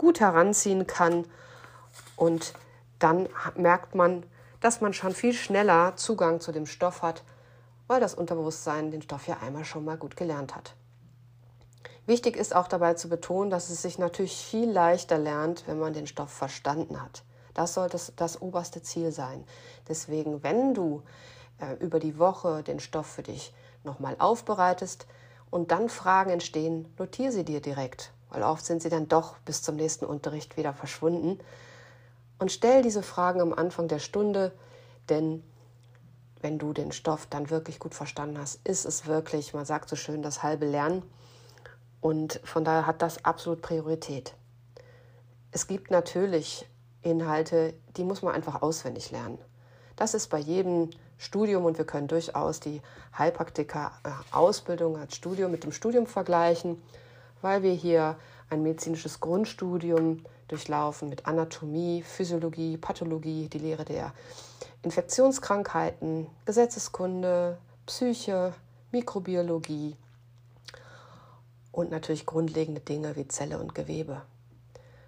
[0.02, 1.24] gut heranziehen kann.
[2.16, 2.54] Und
[2.98, 4.24] dann merkt man,
[4.60, 7.22] dass man schon viel schneller Zugang zu dem Stoff hat,
[7.86, 10.74] weil das Unterbewusstsein den Stoff ja einmal schon mal gut gelernt hat.
[12.04, 15.92] Wichtig ist auch dabei zu betonen, dass es sich natürlich viel leichter lernt, wenn man
[15.92, 17.22] den Stoff verstanden hat.
[17.54, 19.44] Das sollte das, das oberste Ziel sein.
[19.88, 21.04] Deswegen, wenn du
[21.58, 25.06] äh, über die Woche den Stoff für dich nochmal aufbereitest
[25.48, 29.62] und dann Fragen entstehen, notiere sie dir direkt weil oft sind sie dann doch bis
[29.62, 31.38] zum nächsten Unterricht wieder verschwunden.
[32.38, 34.52] Und stell diese Fragen am Anfang der Stunde,
[35.10, 35.44] denn
[36.40, 39.96] wenn du den Stoff dann wirklich gut verstanden hast, ist es wirklich, man sagt so
[39.96, 41.02] schön, das halbe Lernen.
[42.00, 44.34] Und von daher hat das absolut Priorität.
[45.52, 46.66] Es gibt natürlich
[47.02, 49.38] Inhalte, die muss man einfach auswendig lernen.
[49.94, 52.80] Das ist bei jedem Studium und wir können durchaus die
[53.16, 56.82] Heilpraktiker-Ausbildung als Studium mit dem Studium vergleichen
[57.42, 58.16] weil wir hier
[58.48, 64.12] ein medizinisches Grundstudium durchlaufen mit Anatomie, Physiologie, Pathologie, die Lehre der
[64.82, 68.54] Infektionskrankheiten, Gesetzeskunde, Psyche,
[68.90, 69.96] Mikrobiologie
[71.72, 74.22] und natürlich grundlegende Dinge wie Zelle und Gewebe.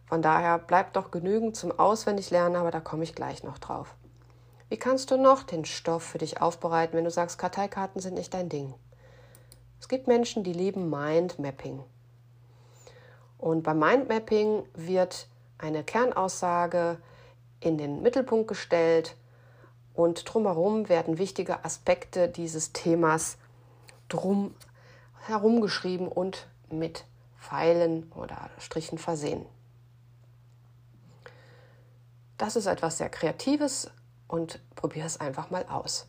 [0.07, 3.95] Von daher bleibt noch genügend zum Auswendiglernen, aber da komme ich gleich noch drauf.
[4.69, 8.33] Wie kannst du noch den Stoff für dich aufbereiten, wenn du sagst, Karteikarten sind nicht
[8.33, 8.75] dein Ding?
[9.81, 11.85] Es gibt Menschen, die lieben Mindmapping.
[13.45, 15.29] Und beim Mindmapping wird
[15.59, 16.97] eine Kernaussage
[17.61, 19.17] in den Mittelpunkt gestellt
[19.93, 23.37] und drumherum werden wichtige Aspekte dieses Themas
[24.09, 24.55] drum
[25.27, 27.05] herumgeschrieben und mit
[27.39, 29.45] Pfeilen oder Strichen versehen.
[32.39, 33.91] Das ist etwas sehr Kreatives
[34.27, 36.07] und probier es einfach mal aus.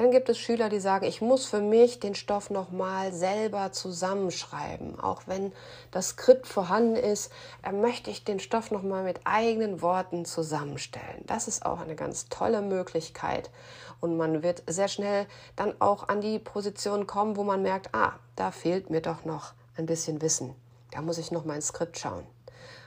[0.00, 4.98] Dann gibt es Schüler, die sagen, ich muss für mich den Stoff nochmal selber zusammenschreiben.
[4.98, 5.52] Auch wenn
[5.90, 7.30] das Skript vorhanden ist,
[7.62, 11.22] äh, möchte ich den Stoff nochmal mit eigenen Worten zusammenstellen.
[11.26, 13.50] Das ist auch eine ganz tolle Möglichkeit.
[14.00, 18.14] Und man wird sehr schnell dann auch an die Position kommen, wo man merkt, ah,
[18.36, 20.54] da fehlt mir doch noch ein bisschen Wissen.
[20.92, 22.24] Da muss ich noch mal ins Skript schauen.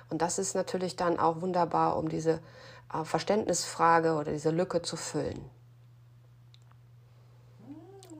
[0.10, 2.39] Und das ist natürlich dann auch wunderbar, um diese
[2.91, 5.47] äh, Verständnisfrage oder diese Lücke zu füllen.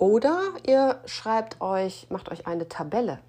[0.04, 3.20] Oder ihr schreibt euch, macht euch eine Tabelle.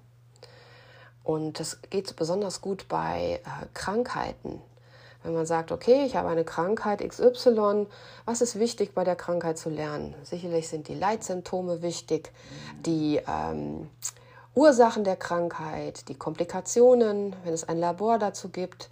[1.23, 4.61] Und das geht besonders gut bei äh, Krankheiten.
[5.23, 7.87] Wenn man sagt, okay, ich habe eine Krankheit XY,
[8.25, 10.15] was ist wichtig bei der Krankheit zu lernen?
[10.23, 12.33] Sicherlich sind die Leitsymptome wichtig,
[12.85, 13.89] die ähm,
[14.53, 18.89] Ursachen der Krankheit, die Komplikationen, wenn es ein Labor dazu gibt.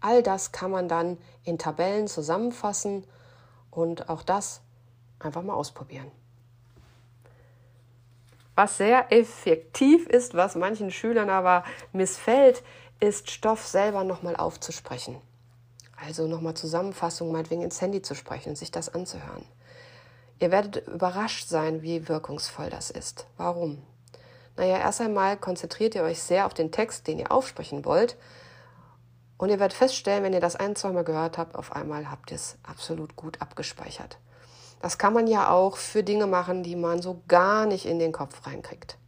[0.00, 3.02] All das kann man dann in Tabellen zusammenfassen
[3.72, 4.60] und auch das
[5.18, 6.12] einfach mal ausprobieren.
[8.56, 12.64] Was sehr effektiv ist, was manchen Schülern aber missfällt,
[12.98, 15.20] ist Stoff selber nochmal aufzusprechen.
[15.96, 19.44] Also nochmal Zusammenfassung, meinetwegen ins Handy zu sprechen und sich das anzuhören.
[20.38, 23.26] Ihr werdet überrascht sein, wie wirkungsvoll das ist.
[23.36, 23.82] Warum?
[24.56, 28.16] Naja, erst einmal konzentriert ihr euch sehr auf den Text, den ihr aufsprechen wollt.
[29.36, 32.36] Und ihr werdet feststellen, wenn ihr das ein, zweimal gehört habt, auf einmal habt ihr
[32.36, 34.18] es absolut gut abgespeichert.
[34.80, 38.12] Das kann man ja auch für Dinge machen, die man so gar nicht in den
[38.12, 38.98] Kopf reinkriegt.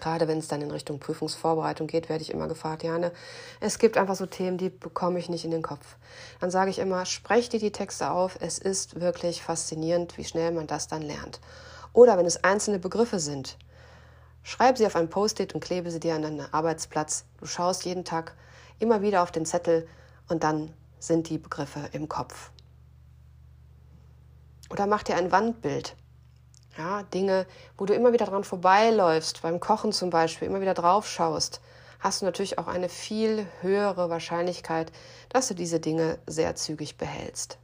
[0.00, 3.12] Gerade wenn es dann in Richtung Prüfungsvorbereitung geht, werde ich immer gefragt, Jane,
[3.60, 5.96] es gibt einfach so Themen, die bekomme ich nicht in den Kopf.
[6.40, 8.36] Dann sage ich immer, sprech dir die Texte auf.
[8.40, 11.40] Es ist wirklich faszinierend, wie schnell man das dann lernt.
[11.92, 13.58] Oder wenn es einzelne Begriffe sind,
[14.42, 17.24] schreib sie auf ein Post-it und klebe sie dir an deinen Arbeitsplatz.
[17.38, 18.34] Du schaust jeden Tag
[18.78, 19.86] immer wieder auf den Zettel
[20.28, 22.50] und dann sind die Begriffe im Kopf.
[24.72, 25.94] Oder mach dir ein Wandbild.
[26.78, 31.06] Ja, Dinge, wo du immer wieder dran vorbeiläufst, beim Kochen zum Beispiel, immer wieder drauf
[31.06, 31.60] schaust,
[32.00, 34.90] hast du natürlich auch eine viel höhere Wahrscheinlichkeit,
[35.28, 37.58] dass du diese Dinge sehr zügig behältst.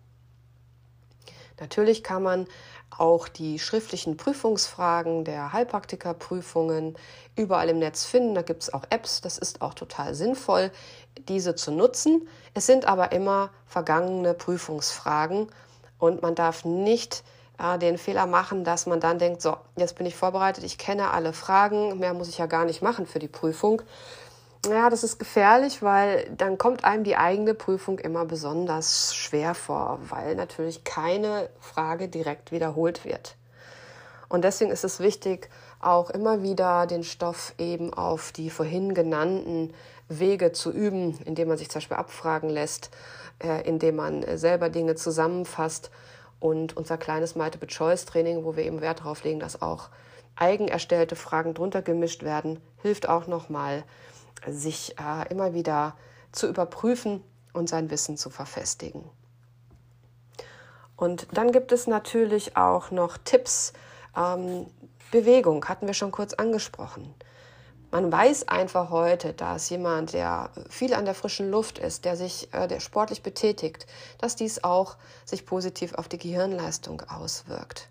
[1.59, 2.47] Natürlich kann man
[2.91, 6.97] auch die schriftlichen Prüfungsfragen der Heilpraktikerprüfungen
[7.37, 8.35] überall im Netz finden.
[8.35, 9.23] Da gibt es auch Apps.
[9.23, 10.71] Das ist auch total sinnvoll,
[11.27, 12.29] diese zu nutzen.
[12.53, 15.49] Es sind aber immer vergangene Prüfungsfragen
[15.99, 17.25] und man darf nicht
[17.59, 21.11] äh, den Fehler machen, dass man dann denkt, so, jetzt bin ich vorbereitet, ich kenne
[21.11, 23.83] alle Fragen, mehr muss ich ja gar nicht machen für die Prüfung.
[24.69, 30.01] Ja, das ist gefährlich, weil dann kommt einem die eigene Prüfung immer besonders schwer vor,
[30.09, 33.37] weil natürlich keine Frage direkt wiederholt wird.
[34.29, 35.49] Und deswegen ist es wichtig,
[35.81, 39.73] auch immer wieder den Stoff eben auf die vorhin genannten
[40.09, 42.91] Wege zu üben, indem man sich zum Beispiel abfragen lässt,
[43.43, 45.91] äh, indem man selber Dinge zusammenfasst
[46.41, 49.91] und unser kleines Multiple-Choice-Training, wo wir eben Wert darauf legen, dass auch
[50.37, 53.85] eigen erstellte Fragen drunter gemischt werden, hilft auch nochmal,
[54.47, 55.97] sich äh, immer wieder
[56.33, 59.05] zu überprüfen und sein Wissen zu verfestigen.
[60.97, 63.73] Und dann gibt es natürlich auch noch Tipps.
[64.17, 64.67] Ähm,
[65.11, 67.15] Bewegung hatten wir schon kurz angesprochen.
[67.91, 72.53] Man weiß einfach heute, dass jemand, der viel an der frischen Luft ist, der sich
[72.53, 73.87] äh, der sportlich betätigt,
[74.19, 77.89] dass dies auch sich positiv auf die Gehirnleistung auswirkt.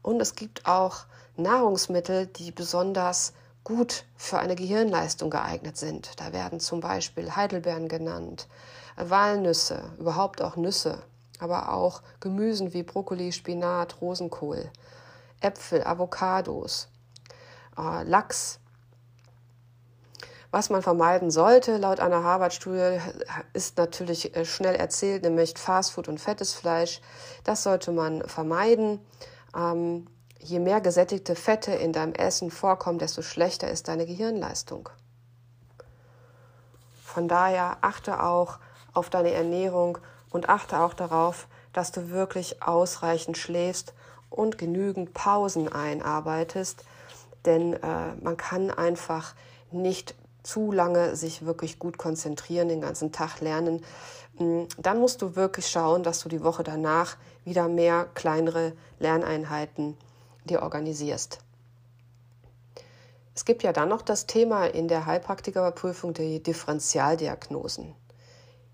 [0.00, 1.04] Und es gibt auch
[1.36, 6.18] Nahrungsmittel, die besonders gut für eine Gehirnleistung geeignet sind.
[6.18, 8.48] Da werden zum Beispiel Heidelbeeren genannt,
[8.96, 11.02] Walnüsse, überhaupt auch Nüsse,
[11.40, 14.70] aber auch Gemüsen wie Brokkoli, Spinat, Rosenkohl,
[15.40, 16.88] Äpfel, Avocados,
[17.76, 18.60] äh, Lachs,
[20.56, 22.98] was man vermeiden sollte, laut einer Harvard-Studie,
[23.52, 27.02] ist natürlich äh, schnell erzählt, nämlich Fastfood und fettes Fleisch.
[27.44, 29.04] Das sollte man vermeiden.
[29.54, 30.06] Ähm,
[30.38, 34.88] je mehr gesättigte Fette in deinem Essen vorkommen, desto schlechter ist deine Gehirnleistung.
[37.04, 38.58] Von daher achte auch
[38.94, 39.98] auf deine Ernährung
[40.30, 43.92] und achte auch darauf, dass du wirklich ausreichend schläfst
[44.30, 46.82] und genügend Pausen einarbeitest,
[47.44, 49.34] denn äh, man kann einfach
[49.70, 50.14] nicht
[50.46, 53.84] zu lange sich wirklich gut konzentrieren, den ganzen Tag lernen.
[54.38, 59.96] Mm, dann musst du wirklich schauen, dass du die Woche danach wieder mehr kleinere Lerneinheiten
[60.44, 61.40] dir organisierst.
[63.34, 67.94] Es gibt ja dann noch das Thema in der Heilpraktikerprüfung die Differentialdiagnosen.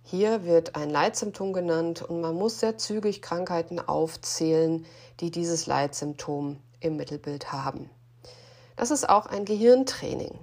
[0.04, 4.84] Hier wird ein Leitsymptom genannt und man muss sehr zügig Krankheiten aufzählen,
[5.20, 7.88] die dieses Leitsymptom im Mittelbild haben.
[8.76, 10.38] Das ist auch ein Gehirntraining.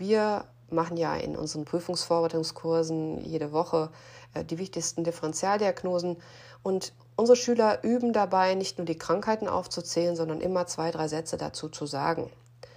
[0.00, 3.90] Wir machen ja in unseren Prüfungsvorbereitungskursen jede Woche
[4.32, 6.16] äh, die wichtigsten Differentialdiagnosen
[6.62, 11.36] und unsere Schüler üben dabei, nicht nur die Krankheiten aufzuzählen, sondern immer zwei, drei Sätze
[11.36, 12.30] dazu zu sagen.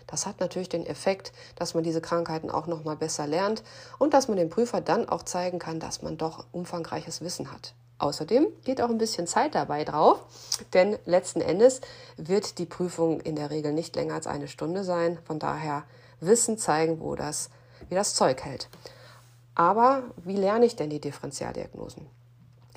[0.05, 3.63] Das hat natürlich den Effekt, dass man diese Krankheiten auch noch mal besser lernt
[3.99, 7.73] und dass man dem Prüfer dann auch zeigen kann, dass man doch umfangreiches Wissen hat.
[7.99, 10.19] Außerdem geht auch ein bisschen Zeit dabei drauf,
[10.73, 11.79] denn letzten Endes
[12.17, 15.17] wird die Prüfung in der Regel nicht länger als eine Stunde sein.
[15.23, 15.85] Von daher
[16.19, 17.49] Wissen zeigen, wo das,
[17.89, 18.69] wie das Zeug hält.
[19.55, 22.07] Aber wie lerne ich denn die Differentialdiagnosen?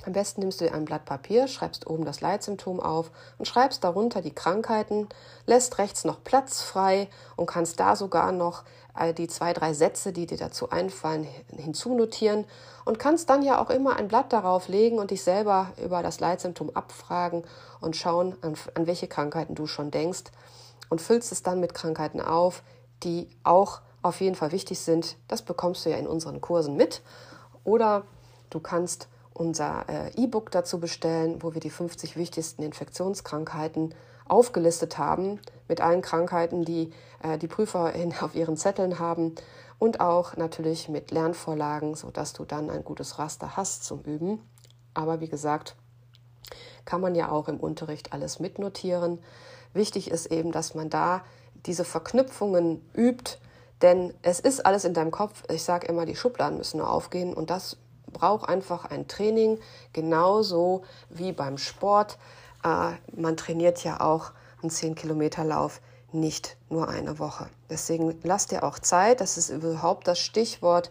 [0.05, 3.83] Am besten nimmst du dir ein Blatt Papier, schreibst oben das Leitsymptom auf und schreibst
[3.83, 5.09] darunter die Krankheiten,
[5.45, 8.63] lässt rechts noch Platz frei und kannst da sogar noch
[8.97, 12.45] äh, die zwei, drei Sätze, die dir dazu einfallen, hinzunotieren
[12.85, 16.21] und kannst dann ja auch immer ein Blatt darauf legen und dich selber über das
[16.21, 17.43] Leitsymptom abfragen
[17.81, 20.31] und schauen, an, an welche Krankheiten du schon denkst
[20.89, 22.63] und füllst es dann mit Krankheiten auf,
[23.03, 25.17] die auch auf jeden Fall wichtig sind.
[25.27, 27.01] Das bekommst du ja in unseren Kursen mit.
[27.63, 28.03] Oder
[28.49, 33.93] du kannst unser äh, E-Book dazu bestellen, wo wir die 50 wichtigsten Infektionskrankheiten
[34.27, 39.35] aufgelistet haben, mit allen Krankheiten, die äh, die Prüfer auf ihren Zetteln haben
[39.79, 44.41] und auch natürlich mit Lernvorlagen, sodass du dann ein gutes Raster hast zum Üben.
[44.93, 45.75] Aber wie gesagt,
[46.85, 49.19] kann man ja auch im Unterricht alles mitnotieren.
[49.73, 51.23] Wichtig ist eben, dass man da
[51.67, 53.37] diese Verknüpfungen übt,
[53.81, 55.43] denn es ist alles in deinem Kopf.
[55.51, 57.77] Ich sage immer, die Schubladen müssen nur aufgehen und das
[58.11, 59.59] braucht einfach ein Training,
[59.93, 62.17] genauso wie beim Sport.
[62.63, 67.47] Äh, man trainiert ja auch einen 10-Kilometer-Lauf nicht nur eine Woche.
[67.69, 70.89] Deswegen lass dir auch Zeit, das ist überhaupt das Stichwort.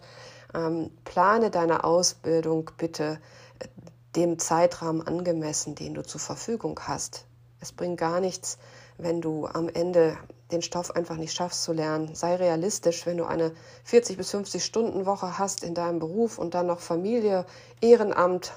[0.53, 3.19] Ähm, plane deine Ausbildung bitte
[3.59, 3.67] äh,
[4.15, 7.25] dem Zeitrahmen angemessen, den du zur Verfügung hast.
[7.59, 8.57] Es bringt gar nichts,
[8.97, 10.17] wenn du am Ende
[10.51, 12.15] den Stoff einfach nicht schaffst zu lernen.
[12.15, 16.53] Sei realistisch, wenn du eine 40 bis 50 Stunden Woche hast in deinem Beruf und
[16.53, 17.45] dann noch Familie,
[17.81, 18.53] Ehrenamt,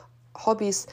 [0.46, 0.86] Hobbys,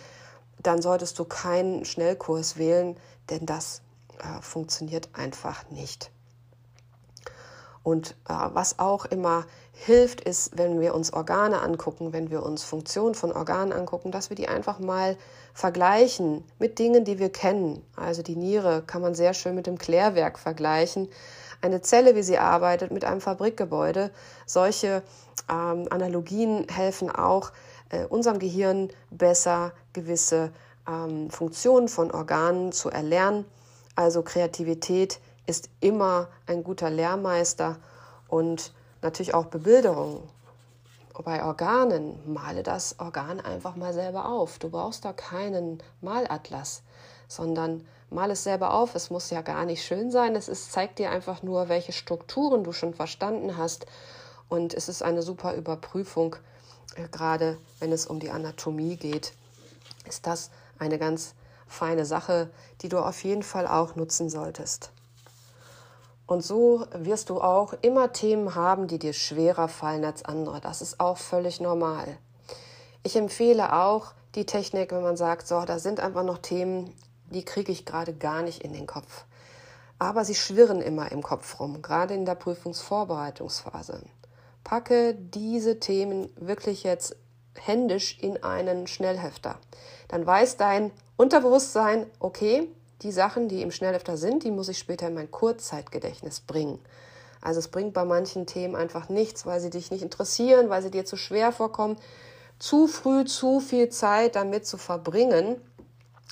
[0.59, 2.97] dann solltest du keinen Schnellkurs wählen,
[3.29, 3.81] denn das
[4.19, 6.11] äh, funktioniert einfach nicht.
[7.83, 9.45] Und äh, was auch immer
[9.79, 14.29] hilft, ist, wenn wir uns Organe angucken, wenn wir uns Funktionen von Organen angucken, dass
[14.29, 15.17] wir die einfach mal
[15.53, 17.83] vergleichen mit Dingen, die wir kennen.
[17.95, 21.07] Also die Niere kann man sehr schön mit dem Klärwerk vergleichen.
[21.61, 24.11] Eine Zelle, wie sie arbeitet, mit einem Fabrikgebäude.
[24.45, 25.03] Solche
[25.49, 27.51] ähm, Analogien helfen auch
[27.89, 30.51] äh, unserem Gehirn besser gewisse
[30.87, 33.45] ähm, Funktionen von Organen zu erlernen.
[33.95, 37.77] Also Kreativität ist immer ein guter Lehrmeister
[38.27, 40.23] und natürlich auch Bebilderung.
[41.23, 44.59] Bei Organen male das Organ einfach mal selber auf.
[44.59, 46.83] Du brauchst da keinen Malatlas,
[47.27, 48.93] sondern mal es selber auf.
[48.93, 50.35] Es muss ja gar nicht schön sein.
[50.35, 53.87] Es ist, zeigt dir einfach nur, welche Strukturen du schon verstanden hast.
[54.47, 56.35] Und es ist eine super Überprüfung,
[56.95, 59.33] äh, gerade wenn es um die Anatomie geht.
[60.07, 61.33] Ist das eine ganz
[61.67, 62.49] feine Sache,
[62.81, 64.91] die du auf jeden Fall auch nutzen solltest.
[66.27, 70.59] Und so wirst du auch immer Themen haben, die dir schwerer fallen als andere.
[70.59, 72.17] Das ist auch völlig normal.
[73.01, 76.93] Ich empfehle auch die Technik, wenn man sagt, so, da sind einfach noch Themen,
[77.31, 79.23] die kriege ich gerade gar nicht in den Kopf.
[79.99, 84.03] Aber sie schwirren immer im Kopf rum, gerade in der Prüfungsvorbereitungsphase.
[84.65, 87.15] Packe diese Themen wirklich jetzt
[87.55, 89.57] händisch in einen Schnellhefter.
[90.09, 92.69] Dann weiß dein Unterbewusstsein, okay,
[93.01, 96.79] die Sachen, die im Schnellhefter sind, die muss ich später in mein Kurzzeitgedächtnis bringen.
[97.41, 100.91] Also es bringt bei manchen Themen einfach nichts, weil sie dich nicht interessieren, weil sie
[100.91, 101.97] dir zu schwer vorkommen,
[102.59, 105.61] zu früh zu viel Zeit damit zu verbringen.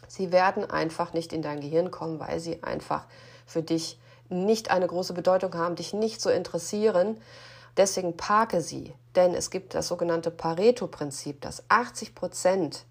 [0.07, 3.05] Sie werden einfach nicht in dein Gehirn kommen, weil sie einfach
[3.45, 3.99] für dich
[4.29, 7.17] nicht eine große Bedeutung haben, dich nicht so interessieren.
[7.77, 12.85] Deswegen parke sie, denn es gibt das sogenannte Pareto-Prinzip, dass 80 Prozent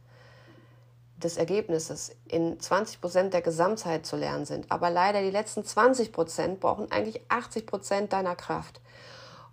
[1.24, 4.70] des Ergebnisses in 20 Prozent der Gesamtzeit zu lernen sind.
[4.70, 8.80] Aber leider die letzten 20 Prozent brauchen eigentlich 80 Prozent deiner Kraft.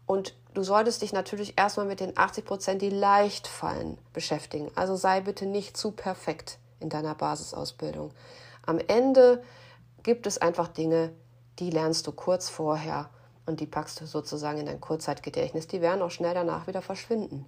[0.06, 4.70] Und du solltest dich natürlich erstmal mit den 80 Prozent, die leicht fallen, beschäftigen.
[4.76, 8.12] Also sei bitte nicht zu perfekt in deiner Basisausbildung.
[8.66, 9.42] Am Ende
[10.04, 11.12] gibt es einfach Dinge,
[11.60, 13.10] die lernst du kurz vorher
[13.46, 15.68] und die packst du sozusagen in dein Kurzzeitgedächtnis.
[15.68, 17.46] Die werden auch schnell danach wieder verschwinden.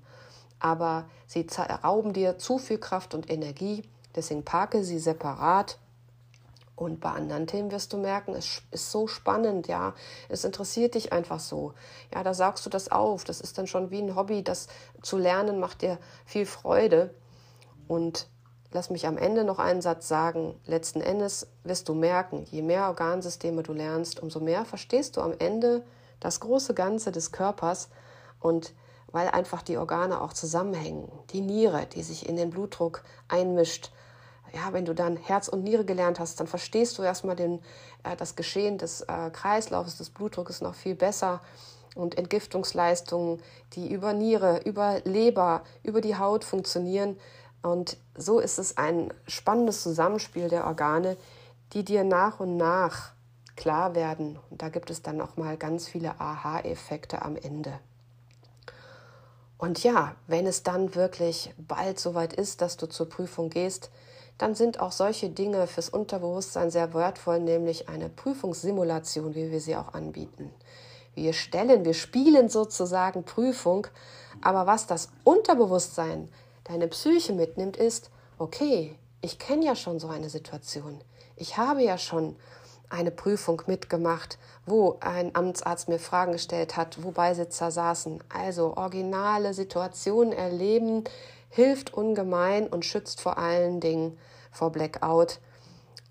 [0.59, 1.45] Aber sie
[1.84, 3.84] rauben dir zu viel Kraft und Energie.
[4.16, 5.78] Deswegen parke sie separat
[6.76, 9.93] und bei anderen Themen wirst du merken, es ist so spannend, ja.
[10.28, 11.74] Es interessiert dich einfach so.
[12.14, 13.24] Ja, da sagst du das auf.
[13.24, 14.43] Das ist dann schon wie ein Hobby.
[14.43, 14.68] Das
[15.01, 17.14] zu lernen macht dir viel Freude.
[17.88, 18.28] Und
[18.72, 20.59] lass mich am Ende noch einen Satz sagen.
[20.66, 25.36] Letzten Endes wirst du merken, je mehr Organsysteme du lernst, umso mehr verstehst du am
[25.38, 25.84] Ende
[26.20, 27.89] das große Ganze des Körpers
[28.39, 28.74] und
[29.14, 31.09] weil einfach die Organe auch zusammenhängen.
[31.30, 33.91] Die Niere, die sich in den Blutdruck einmischt,
[34.53, 37.59] ja, wenn du dann Herz und Niere gelernt hast, dann verstehst du erstmal den,
[38.03, 41.41] äh, das Geschehen des äh, Kreislaufs, des Blutdrucks noch viel besser
[41.95, 43.41] und Entgiftungsleistungen,
[43.74, 47.18] die über Niere, über Leber, über die Haut funktionieren.
[47.61, 51.18] Und so ist es ein spannendes Zusammenspiel der Organe,
[51.74, 53.11] die dir nach und nach
[53.55, 54.39] klar werden.
[54.49, 57.80] Und da gibt es dann auch mal ganz viele Aha-Effekte am Ende.
[59.64, 63.91] Und ja, wenn es dann wirklich bald soweit ist, dass du zur Prüfung gehst,
[64.38, 69.78] dann sind auch solche Dinge fürs Unterbewusstsein sehr wertvoll, nämlich eine Prüfungssimulation, wie wir sie
[69.78, 70.51] auch anbieten.
[71.16, 73.88] Wir stellen, wir spielen sozusagen Prüfung,
[74.41, 76.28] aber was das Unterbewusstsein,
[76.66, 78.09] deine Psyche mitnimmt, ist,
[78.39, 80.99] okay, ich kenne ja schon so eine Situation.
[81.38, 82.36] Ich habe ja schon
[82.94, 88.24] eine Prüfung mitgemacht, wo ein Amtsarzt mir Fragen gestellt hat, wo Beisitzer saßen.
[88.30, 91.04] Also originale Situationen erleben,
[91.50, 94.18] hilft ungemein und schützt vor allen Dingen
[94.52, 95.39] vor Blackout.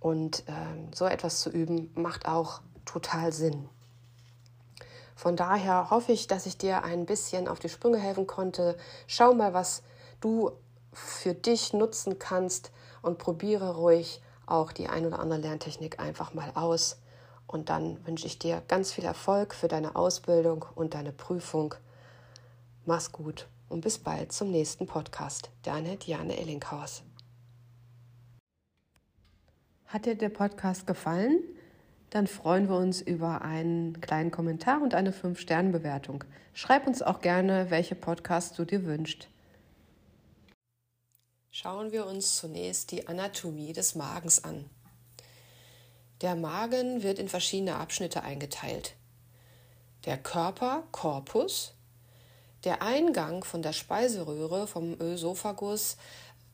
[0.01, 3.69] Und ähm, so etwas zu üben, macht auch total Sinn.
[5.15, 8.77] Von daher hoffe ich, dass ich dir ein bisschen auf die Sprünge helfen konnte.
[9.07, 9.85] Schau mal, was
[10.21, 10.51] du
[10.93, 12.73] für dich nutzen kannst
[13.03, 17.01] und probiere ruhig auch die ein oder andere Lerntechnik einfach mal aus.
[17.47, 21.75] Und dann wünsche ich dir ganz viel Erfolg für deine Ausbildung und deine Prüfung.
[22.85, 25.51] Mach's gut und bis bald zum nächsten Podcast.
[25.63, 27.03] Deine Diane Ellinghaus.
[29.87, 31.43] Hat dir der Podcast gefallen?
[32.11, 36.25] Dann freuen wir uns über einen kleinen Kommentar und eine 5-Sterne-Bewertung.
[36.53, 39.32] Schreib uns auch gerne, welche Podcasts du dir wünschst.
[41.55, 44.71] Schauen wir uns zunächst die Anatomie des Magens an.
[46.23, 48.95] Der Magen wird in verschiedene Abschnitte eingeteilt.
[50.07, 51.75] Der Körper, Korpus,
[52.65, 55.99] der Eingang von der Speiseröhre vom Ösophagus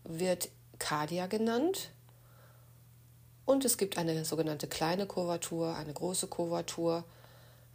[0.03, 0.49] wird
[0.80, 1.90] Cardia genannt.
[3.44, 7.05] Und es gibt eine sogenannte kleine Kurvatur, eine große Kurvatur,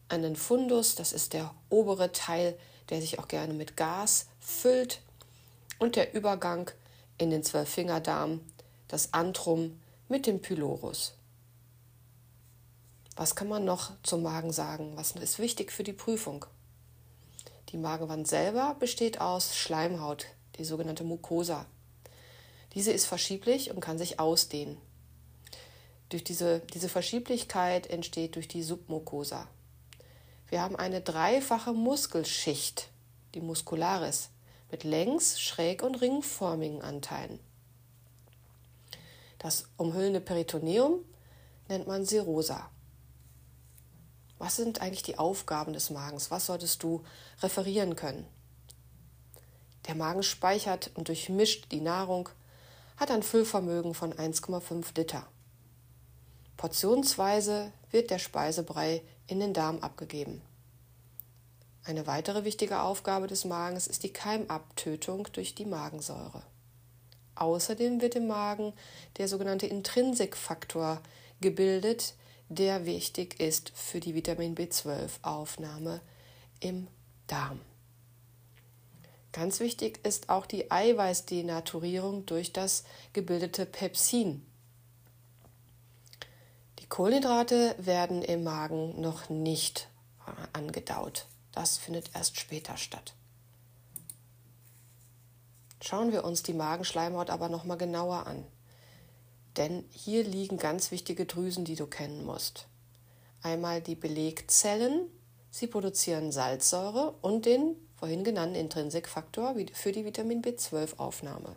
[0.10, 2.60] einen Fundus, das ist der obere Teil,
[2.90, 5.00] der sich auch gerne mit Gas füllt,
[5.80, 6.70] und der Übergang
[7.18, 8.42] in den Zwölffingerdarm,
[8.88, 11.14] das Antrum mit dem Pylorus.
[13.16, 14.94] Was kann man noch zum Magen sagen?
[14.96, 16.46] Was ist wichtig für die Prüfung?
[17.70, 21.66] Die Magenwand selber besteht aus Schleimhaut, die sogenannte Mucosa.
[22.74, 24.78] Diese ist verschieblich und kann sich ausdehnen.
[26.10, 29.48] Durch diese, diese Verschieblichkeit entsteht durch die Submucosa.
[30.50, 32.90] Wir haben eine dreifache Muskelschicht,
[33.34, 34.30] die Muscularis,
[34.74, 37.40] mit längs-, schräg- und ringförmigen Anteilen.
[39.38, 41.06] Das umhüllende Peritoneum
[41.68, 42.72] nennt man Serosa.
[44.40, 46.32] Was sind eigentlich die Aufgaben des Magens?
[46.32, 47.04] Was solltest du
[47.44, 48.26] referieren können?
[49.88, 52.30] Der Magen speichert und durchmischt die Nahrung,
[52.98, 55.28] hat ein Füllvermögen von 1,5 Liter.
[56.58, 60.42] Portionsweise wird der Speisebrei in den Darm abgegeben.
[61.86, 66.44] Eine weitere wichtige Aufgabe des Magens ist die Keimabtötung durch die Magensäure.
[67.36, 68.74] Außerdem wird im Magen
[69.18, 71.02] der sogenannte Intrinsikfaktor
[71.42, 72.14] gebildet,
[72.48, 76.00] der wichtig ist für die Vitamin B12-Aufnahme
[76.62, 76.88] im
[77.28, 77.60] Darm.
[79.34, 84.46] Ganz wichtig ist auch die Eiweißdenaturierung durch das gebildete Pepsin.
[86.80, 89.90] Die Kohlenhydrate werden im Magen noch nicht
[90.54, 91.26] angedaut.
[91.54, 93.14] Das findet erst später statt.
[95.82, 98.46] Schauen wir uns die Magenschleimhaut aber noch mal genauer an.
[99.58, 102.68] Denn hier liegen ganz wichtige Drüsen, die du kennen musst.
[103.42, 105.08] Einmal die Belegzellen,
[105.52, 111.56] sie produzieren Salzsäure und den vorhin genannten Intrinsikfaktor für die Vitamin B12-Aufnahme.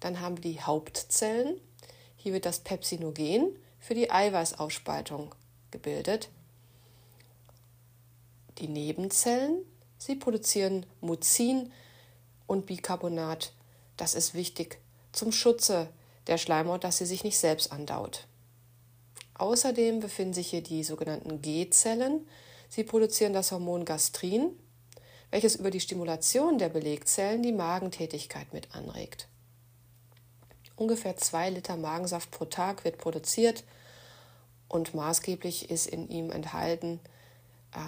[0.00, 1.60] Dann haben wir die Hauptzellen.
[2.16, 5.34] Hier wird das Pepsinogen für die Eiweißausspaltung
[5.70, 6.30] gebildet.
[8.60, 9.64] Die Nebenzellen,
[9.96, 11.72] sie produzieren Muzin
[12.46, 13.52] und Bicarbonat.
[13.96, 14.78] Das ist wichtig
[15.12, 15.88] zum Schutze
[16.26, 18.26] der Schleimhaut, dass sie sich nicht selbst andaut.
[19.34, 22.26] Außerdem befinden sich hier die sogenannten G-Zellen.
[22.68, 24.50] Sie produzieren das Hormon Gastrin,
[25.30, 29.28] welches über die Stimulation der Belegzellen die Magentätigkeit mit anregt.
[30.76, 33.64] Ungefähr zwei Liter Magensaft pro Tag wird produziert
[34.68, 37.00] und maßgeblich ist in ihm enthalten
[37.72, 37.78] äh,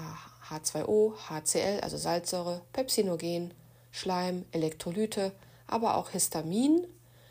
[0.48, 3.54] H2O, HCl, also Salzsäure, Pepsinogen,
[3.90, 5.32] Schleim, Elektrolyte,
[5.66, 6.86] aber auch Histamin,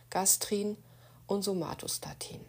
[0.09, 0.77] Gastrin
[1.27, 2.41] und Somatostatin.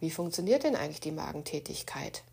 [0.00, 2.24] Wie funktioniert denn eigentlich die Magentätigkeit?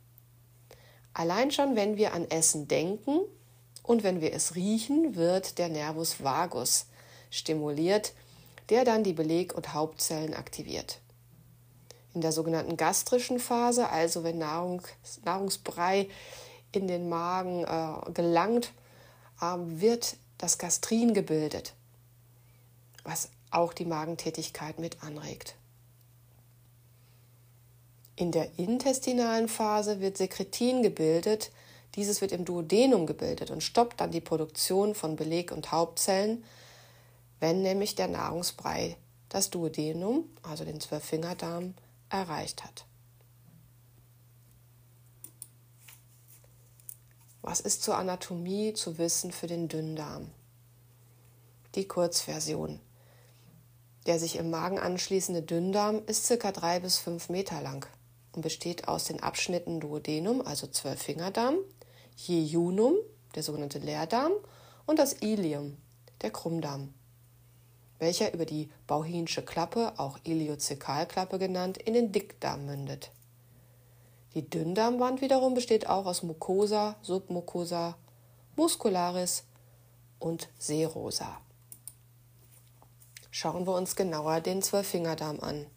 [1.14, 3.20] Allein schon, wenn wir an Essen denken
[3.84, 6.88] und wenn wir es riechen, wird der Nervus vagus
[7.30, 8.14] stimuliert,
[8.70, 11.00] der dann die Beleg- und Hauptzellen aktiviert.
[12.14, 14.82] In der sogenannten gastrischen Phase, also wenn Nahrung,
[15.24, 16.10] Nahrungsbrei
[16.72, 18.74] in den Magen äh, gelangt,
[19.40, 21.74] äh, wird das Gastrin gebildet,
[23.04, 25.56] was auch die Magentätigkeit mit anregt.
[28.16, 31.52] In der intestinalen Phase wird Sekretin gebildet.
[31.96, 36.44] Dieses wird im Duodenum gebildet und stoppt dann die Produktion von Beleg- und Hauptzellen,
[37.40, 38.96] wenn nämlich der Nahrungsbrei
[39.30, 41.74] das Duodenum, also den Zwölffingerdarm,
[42.12, 42.86] erreicht hat.
[47.42, 50.30] Was ist zur Anatomie zu wissen für den Dünndarm?
[51.76, 52.80] Die Kurzversion.
[54.06, 57.88] Der sich im Magen anschließende Dünndarm ist circa drei bis fünf Meter lang
[58.34, 61.58] und besteht aus den Abschnitten Duodenum, also Zwölffingerdarm,
[62.16, 62.96] Jejunum,
[63.36, 64.34] der sogenannte Leerdarm,
[64.86, 65.78] und das Ilium,
[66.22, 66.94] der Krummdarm,
[68.02, 73.12] welcher über die Bauhinsche Klappe, auch Iliozekalklappe genannt, in den Dickdarm mündet.
[74.34, 77.96] Die Dünndarmwand wiederum besteht auch aus Mucosa, Submucosa,
[78.56, 79.44] Muscularis
[80.18, 81.40] und Serosa.
[83.30, 85.68] Schauen wir uns genauer den Zwölffingerdarm an.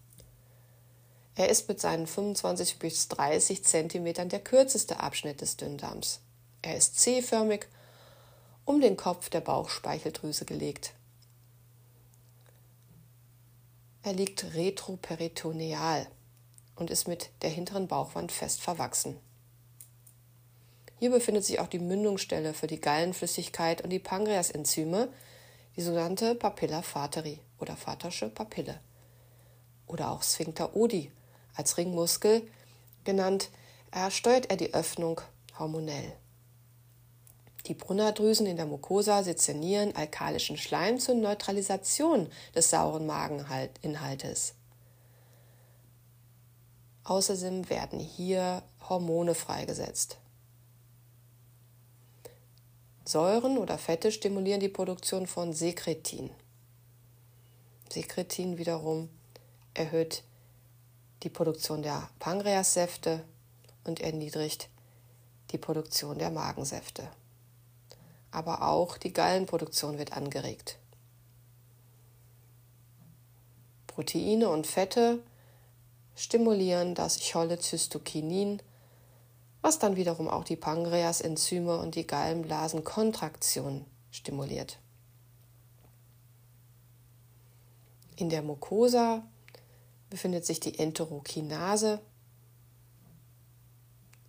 [1.35, 6.21] Er ist mit seinen 25 bis 30 Zentimetern der kürzeste Abschnitt des Dünndarms.
[6.63, 7.67] Er ist C-förmig
[8.65, 10.94] um den Kopf der Bauchspeicheldrüse gelegt.
[14.07, 16.07] Er liegt retroperitoneal
[16.77, 19.19] und ist mit der hinteren Bauchwand fest verwachsen.
[20.99, 25.09] Hier befindet sich auch die Mündungsstelle für die Gallenflüssigkeit und die Pankreasenzyme,
[25.77, 28.79] die sogenannte Papilla fateri oder vatersche Papille
[29.87, 31.11] oder auch Sphincter odi
[31.55, 32.43] als Ringmuskel
[33.05, 33.49] genannt,
[34.11, 35.23] steuert er die Öffnung
[35.59, 36.13] hormonell.
[37.67, 44.55] Die Brunnerdrüsen in der Mucosa sezernieren alkalischen Schleim zur Neutralisation des sauren Mageninhaltes.
[47.05, 50.19] Außerdem werden hier Hormone freigesetzt.
[53.07, 56.31] Säuren oder Fette stimulieren die Produktion von Sekretin.
[57.91, 59.11] Sekretin wiederum
[59.75, 60.25] erhöht
[61.23, 63.25] die Produktion der Pankreassäfte
[63.85, 64.69] und erniedrigt
[65.51, 67.09] die Produktion der Magensäfte.
[68.35, 70.79] Aber auch die Gallenproduktion wird angeregt.
[73.87, 75.21] Proteine und Fette
[76.17, 78.61] stimulieren das Cholezystokinin,
[79.63, 84.81] was dann wiederum auch die Pankreasenzyme und die Gallenblasenkontraktion stimuliert.
[88.17, 89.23] In der Mucosa
[90.11, 92.01] befindet sich die Enterokinase.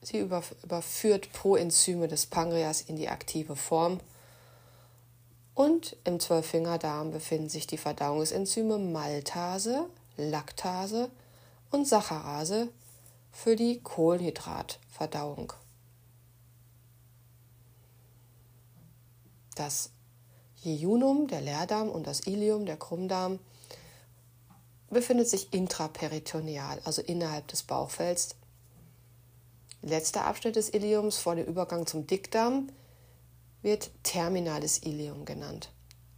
[0.05, 3.99] Sie überführt Proenzyme des Pankreas in die aktive Form.
[5.55, 11.09] Und im Zwölffingerdarm befinden sich die Verdauungsenzyme Maltase, Laktase
[11.71, 12.69] und Saccharase
[13.31, 15.53] für die Kohlenhydratverdauung.
[19.55, 19.89] Das
[20.57, 23.39] Jejunum, der Leerdarm, und das Ilium, der Krummdarm,
[24.91, 28.35] befindet sich intraperitoneal, also innerhalb des Bauchfells.
[29.85, 32.69] Letzter Abschnitt des Iliums vor dem Übergang zum Dickdarm
[33.61, 35.69] wird terminales Ilium genannt.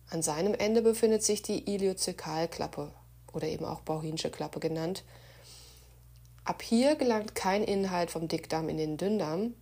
[0.10, 2.94] An seinem Ende befindet sich die Iliozekalklappe
[3.34, 5.04] oder eben auch Bauchinsche Klappe genannt.
[6.46, 9.54] Ab hier gelangt kein Inhalt vom Dickdarm in den Dünndarm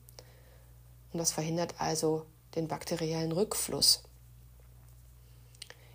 [1.11, 4.03] und das verhindert also den bakteriellen Rückfluss.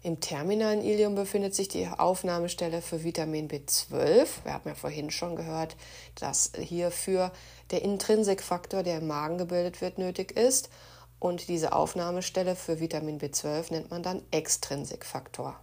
[0.02, 4.28] Im terminalen Ilium befindet sich die Aufnahmestelle für Vitamin B12.
[4.44, 5.76] Wir haben ja vorhin schon gehört,
[6.14, 7.32] dass hierfür
[7.70, 10.70] der Intrinsikfaktor, der im Magen gebildet wird, nötig ist.
[11.18, 15.60] Und diese Aufnahmestelle für Vitamin B12 nennt man dann Extrinsikfaktor.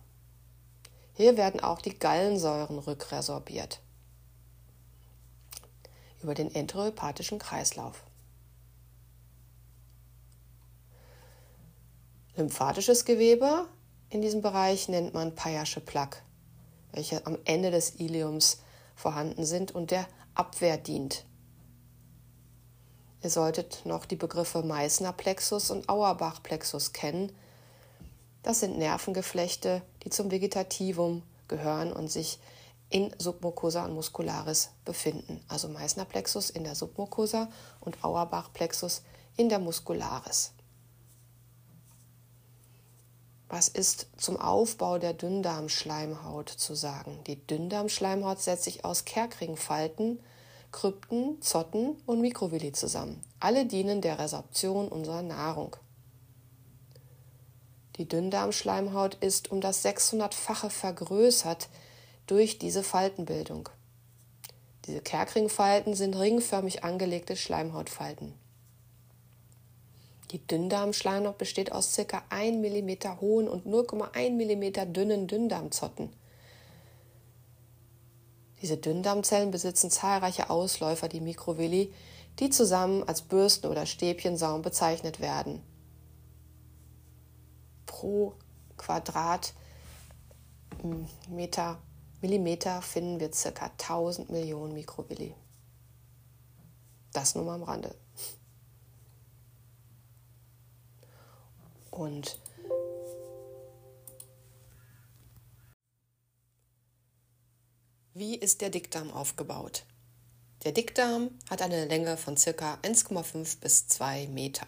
[1.16, 3.82] Hier werden auch die Gallensäuren rückresorbiert
[6.22, 8.04] über den enterohepathischen Kreislauf.
[12.36, 13.68] Lymphatisches Gewebe
[14.10, 16.22] in diesem Bereich nennt man Payasche Plaque,
[16.91, 18.60] welche am Ende des Iliums
[18.95, 21.26] vorhanden sind und der Abwehr dient.
[23.22, 27.32] Ihr solltet noch die Begriffe Meißner Plexus und Auerbach Plexus kennen.
[28.43, 32.39] Das sind Nervengeflechte, die zum Vegetativum gehören und sich
[32.89, 35.43] in Submucosa und Muscularis befinden.
[35.49, 37.49] Also Meißner Plexus in der Submucosa
[37.82, 39.01] und Auerbach Plexus
[39.36, 40.53] in der Muscularis.
[43.50, 47.24] Was ist zum Aufbau der Dünndarmschleimhaut zu sagen?
[47.28, 50.20] Die Dünndarmschleimhaut setzt sich aus Kerkringfalten,
[50.74, 53.22] Krypten, Zotten und Mikrovilli zusammen.
[53.39, 55.78] Alle dienen der Resorption unserer Nahrung.
[57.95, 61.70] Die Dünndarmschleimhaut ist um das 600-fache vergrößert
[62.28, 63.70] durch diese Faltenbildung.
[64.86, 68.34] Diese Kerkringfalten sind ringförmig angelegte Schleimhautfalten.
[70.32, 72.24] Die Dünndarmschleimhaut besteht aus ca.
[72.30, 76.10] 1 mm hohen und 0,1 mm dünnen Dünndarmzotten.
[78.62, 81.94] Diese Dünndarmzellen besitzen zahlreiche Ausläufer, die Mikrovilli,
[82.40, 85.62] die zusammen als Bürsten oder Stäbchensaum bezeichnet werden.
[87.86, 88.34] Pro
[88.78, 89.54] Quadratmeter
[92.22, 93.66] Millimeter finden wir ca.
[93.66, 95.36] 1000 Millionen Mikrovilli.
[97.14, 97.96] Das nur mal am Rande.
[101.98, 102.39] Und
[108.14, 109.84] wie ist der Dickdarm aufgebaut?
[110.64, 112.76] Der Dickdarm hat eine Länge von ca.
[112.84, 114.68] 1,5 bis 2 Meter.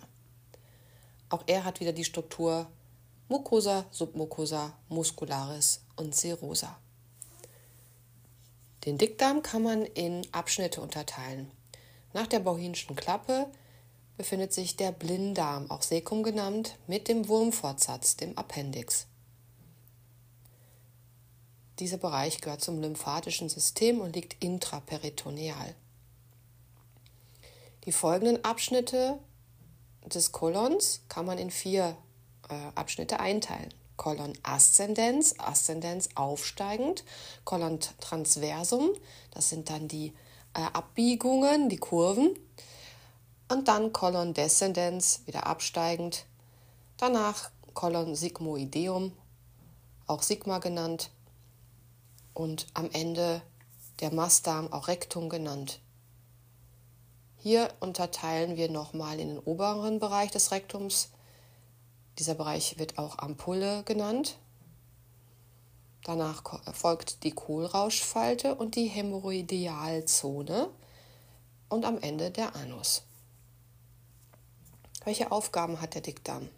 [1.30, 2.66] Auch er hat wieder die Struktur
[3.28, 6.80] Mucosa, Submucosa, Muscularis und Serosa.
[8.86, 11.52] Den Dickdarm kann man in Abschnitte unterteilen.
[12.12, 13.52] Nach der Bauhinschen Klappe
[14.20, 19.08] befindet sich der Blinddarm, auch Sekum genannt, mit dem Wurmfortsatz, dem Appendix.
[21.80, 25.74] Dieser Bereich gehört zum lymphatischen System und liegt intraperitoneal.
[27.86, 29.20] Die folgenden Abschnitte
[30.06, 31.96] des Kolons kann man in vier
[32.50, 33.74] äh, Abschnitte einteilen.
[33.96, 37.06] Kolon Aszendenz, Aszendenz aufsteigend,
[37.46, 38.90] Kolon Transversum,
[39.32, 40.12] das sind dann die
[40.54, 42.38] äh, Abbiegungen, die Kurven,
[43.50, 46.26] und dann Kolon Deszendenz, wieder absteigend,
[46.98, 49.12] danach Kolon Sigmoideum,
[50.08, 51.12] auch Sigma genannt,
[52.34, 53.42] und am Ende
[54.00, 55.82] der Mastdarm, auch Rektum genannt.
[57.38, 61.10] Hier unterteilen wir nochmal in den oberen Bereich des Rektums
[62.20, 64.38] dieser Bereich wird auch Ampulle genannt.
[66.04, 66.44] Danach
[66.74, 70.70] folgt die Kohlrauschfalte und die Hämorrhoidealzone
[71.70, 73.04] und am Ende der Anus.
[75.06, 76.50] Welche Aufgaben hat der Dickdarm?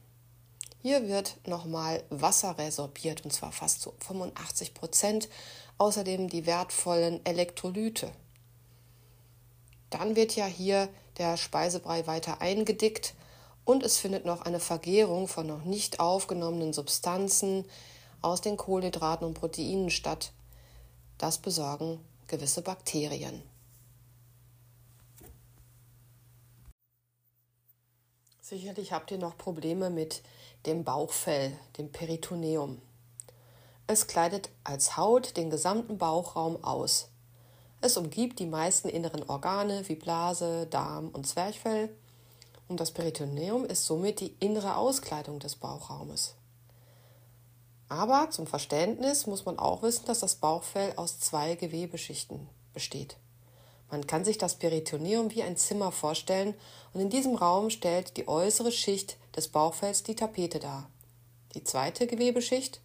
[0.81, 5.29] Hier wird nochmal Wasser resorbiert und zwar fast zu 85 Prozent.
[5.77, 8.11] Außerdem die wertvollen Elektrolyte.
[9.89, 13.13] Dann wird ja hier der Speisebrei weiter eingedickt
[13.65, 17.65] und es findet noch eine Vergärung von noch nicht aufgenommenen Substanzen
[18.21, 20.33] aus den Kohlenhydraten und Proteinen statt.
[21.17, 23.43] Das besorgen gewisse Bakterien.
[28.51, 30.23] Sicherlich habt ihr noch Probleme mit
[30.65, 32.81] dem Bauchfell, dem Peritoneum.
[33.87, 37.07] Es kleidet als Haut den gesamten Bauchraum aus.
[37.79, 41.95] Es umgibt die meisten inneren Organe wie Blase, Darm und Zwerchfell
[42.67, 46.35] und das Peritoneum ist somit die innere Auskleidung des Bauchraumes.
[47.87, 53.15] Aber zum Verständnis muss man auch wissen, dass das Bauchfell aus zwei Gewebeschichten besteht.
[53.91, 56.55] Man kann sich das Peritoneum wie ein Zimmer vorstellen
[56.93, 60.89] und in diesem Raum stellt die äußere Schicht des Bauchfells die Tapete dar.
[61.53, 62.79] Die zweite Gewebeschicht,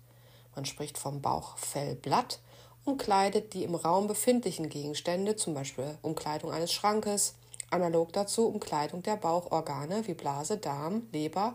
[0.57, 2.41] man spricht vom Bauchfellblatt,
[2.85, 7.37] umkleidet die im Raum befindlichen Gegenstände, zum Beispiel Umkleidung eines Schrankes,
[7.71, 11.55] Analog dazu Umkleidung der Bauchorgane wie Blase, Darm, Leber,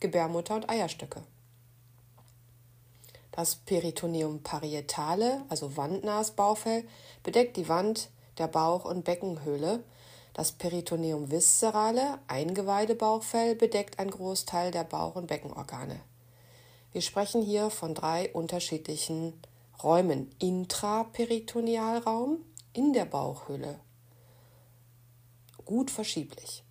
[0.00, 1.22] Gebärmutter und Eierstöcke.
[3.32, 6.84] Das Peritoneum parietale, also wandnahes Bauchfell,
[7.22, 8.10] bedeckt die Wand
[8.40, 9.84] der Bauch- und Beckenhöhle.
[10.32, 16.00] Das Peritoneum viscerale, Eingeweidebauchfell, bedeckt einen Großteil der Bauch- und Beckenorgane.
[16.92, 19.34] Wir sprechen hier von drei unterschiedlichen
[19.82, 20.30] Räumen.
[20.38, 22.38] Intraperitonealraum
[22.72, 23.80] in der Bauchhöhle,
[25.64, 26.62] gut verschieblich.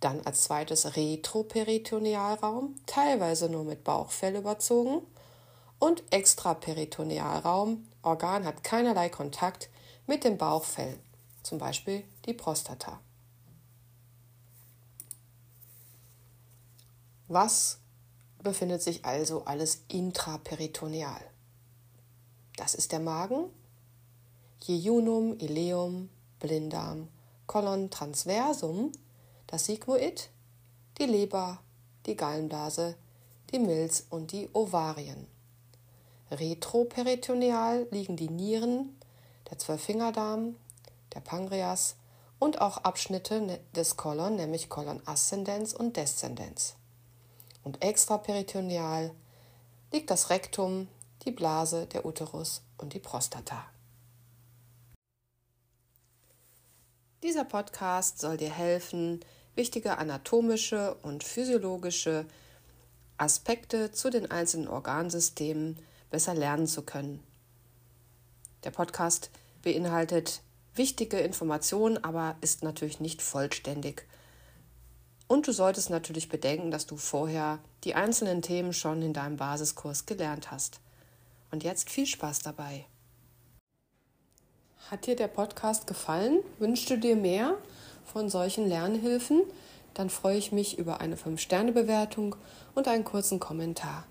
[0.00, 5.02] Dann als zweites Retroperitonealraum, teilweise nur mit Bauchfell überzogen.
[5.78, 9.70] Und Extraperitonealraum, Organ hat keinerlei Kontakt
[10.10, 10.98] mit dem Bauchfell,
[11.44, 12.98] zum Beispiel die Prostata.
[17.28, 17.78] Was
[18.42, 21.22] befindet sich also alles intraperitoneal?
[22.56, 23.50] Das ist der Magen,
[24.64, 27.06] Jejunum, Ileum, Blinddarm,
[27.46, 28.90] Colon transversum,
[29.46, 30.28] das Sigmoid,
[30.98, 31.60] die Leber,
[32.06, 32.96] die Gallenblase,
[33.52, 35.28] die Milz und die Ovarien.
[36.32, 38.96] Retroperitoneal liegen die Nieren,
[39.50, 40.56] der Zwölffingerdarm,
[41.14, 41.96] der Pankreas
[42.38, 46.76] und auch Abschnitte ne-, des Kolon, nämlich Kolon ascendens und descendens.
[47.62, 49.12] Und extraperitoneal
[49.92, 50.88] liegt das Rektum,
[51.24, 53.66] die Blase, der Uterus und die Prostata.
[57.22, 59.20] Dieser Podcast soll dir helfen,
[59.54, 62.24] wichtige anatomische und physiologische
[63.18, 65.78] Aspekte zu den einzelnen Organsystemen
[66.08, 67.22] besser lernen zu können.
[68.64, 69.30] Der Podcast
[69.62, 70.42] beinhaltet
[70.74, 74.06] wichtige Informationen, aber ist natürlich nicht vollständig.
[75.28, 80.06] Und du solltest natürlich bedenken, dass du vorher die einzelnen Themen schon in deinem Basiskurs
[80.06, 80.80] gelernt hast.
[81.50, 82.86] Und jetzt viel Spaß dabei.
[84.90, 86.40] Hat dir der Podcast gefallen?
[86.58, 87.56] Wünschst du dir mehr
[88.04, 89.42] von solchen Lernhilfen?
[89.94, 92.34] Dann freue ich mich über eine 5-Sterne-Bewertung
[92.74, 94.06] und einen kurzen Kommentar.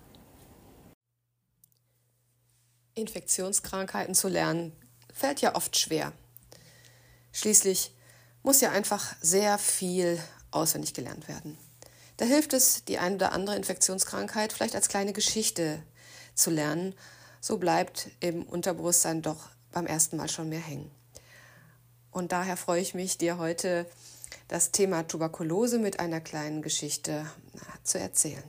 [2.96, 4.74] Infektionskrankheiten zu lernen
[5.20, 6.14] fällt ja oft schwer.
[7.34, 7.94] Schließlich
[8.42, 10.18] muss ja einfach sehr viel
[10.52, 11.58] auswendig gelernt werden.
[12.18, 15.84] Da hilft es, die eine oder andere Infektionskrankheit vielleicht als kleine Geschichte
[16.34, 16.96] zu lernen.
[17.42, 20.90] So bleibt im Unterbewusstsein doch beim ersten Mal schon mehr hängen.
[22.12, 23.86] Und daher freue ich mich, dir heute
[24.48, 27.30] das Thema Tuberkulose mit einer kleinen Geschichte
[27.84, 28.44] zu erzählen.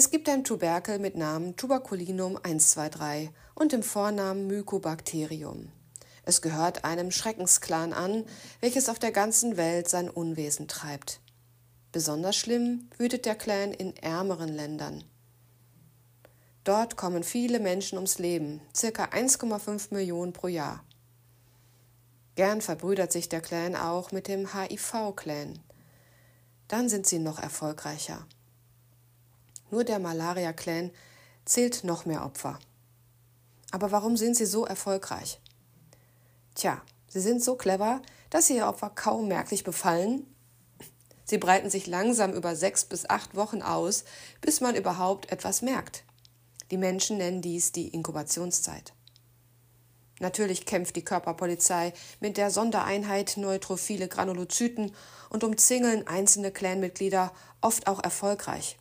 [0.00, 5.72] Es gibt ein Tuberkel mit Namen Tuberculinum 123 und dem Vornamen Mycobacterium.
[6.24, 8.24] Es gehört einem Schreckensklan an,
[8.60, 11.18] welches auf der ganzen Welt sein Unwesen treibt.
[11.90, 15.02] Besonders schlimm wütet der Clan in ärmeren Ländern.
[16.62, 20.84] Dort kommen viele Menschen ums Leben, circa 1,5 Millionen pro Jahr.
[22.36, 25.58] Gern verbrüdert sich der Clan auch mit dem HIV-Clan.
[26.68, 28.28] Dann sind sie noch erfolgreicher.
[29.70, 30.90] Nur der Malaria-Clan
[31.44, 32.58] zählt noch mehr Opfer.
[33.70, 35.40] Aber warum sind sie so erfolgreich?
[36.54, 38.00] Tja, sie sind so clever,
[38.30, 40.26] dass sie ihr Opfer kaum merklich befallen.
[41.24, 44.04] Sie breiten sich langsam über sechs bis acht Wochen aus,
[44.40, 46.04] bis man überhaupt etwas merkt.
[46.70, 48.94] Die Menschen nennen dies die Inkubationszeit.
[50.20, 54.92] Natürlich kämpft die Körperpolizei mit der Sondereinheit Neutrophile Granulozyten
[55.30, 58.78] und umzingeln einzelne Clanmitglieder oft auch erfolgreich.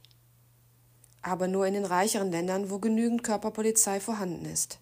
[1.28, 4.80] Aber nur in den reicheren Ländern, wo genügend Körperpolizei vorhanden ist.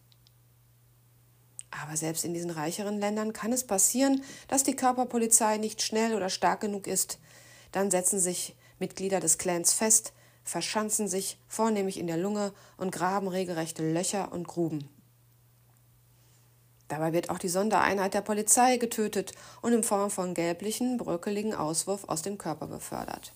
[1.71, 6.29] Aber selbst in diesen reicheren Ländern kann es passieren, dass die Körperpolizei nicht schnell oder
[6.29, 7.17] stark genug ist.
[7.71, 13.27] Dann setzen sich Mitglieder des Clans fest, verschanzen sich vornehmlich in der Lunge und graben
[13.27, 14.87] regelrechte Löcher und Gruben.
[16.89, 19.31] Dabei wird auch die Sondereinheit der Polizei getötet
[19.63, 23.33] und in Form von gelblichen, bröckeligen Auswurf aus dem Körper befördert.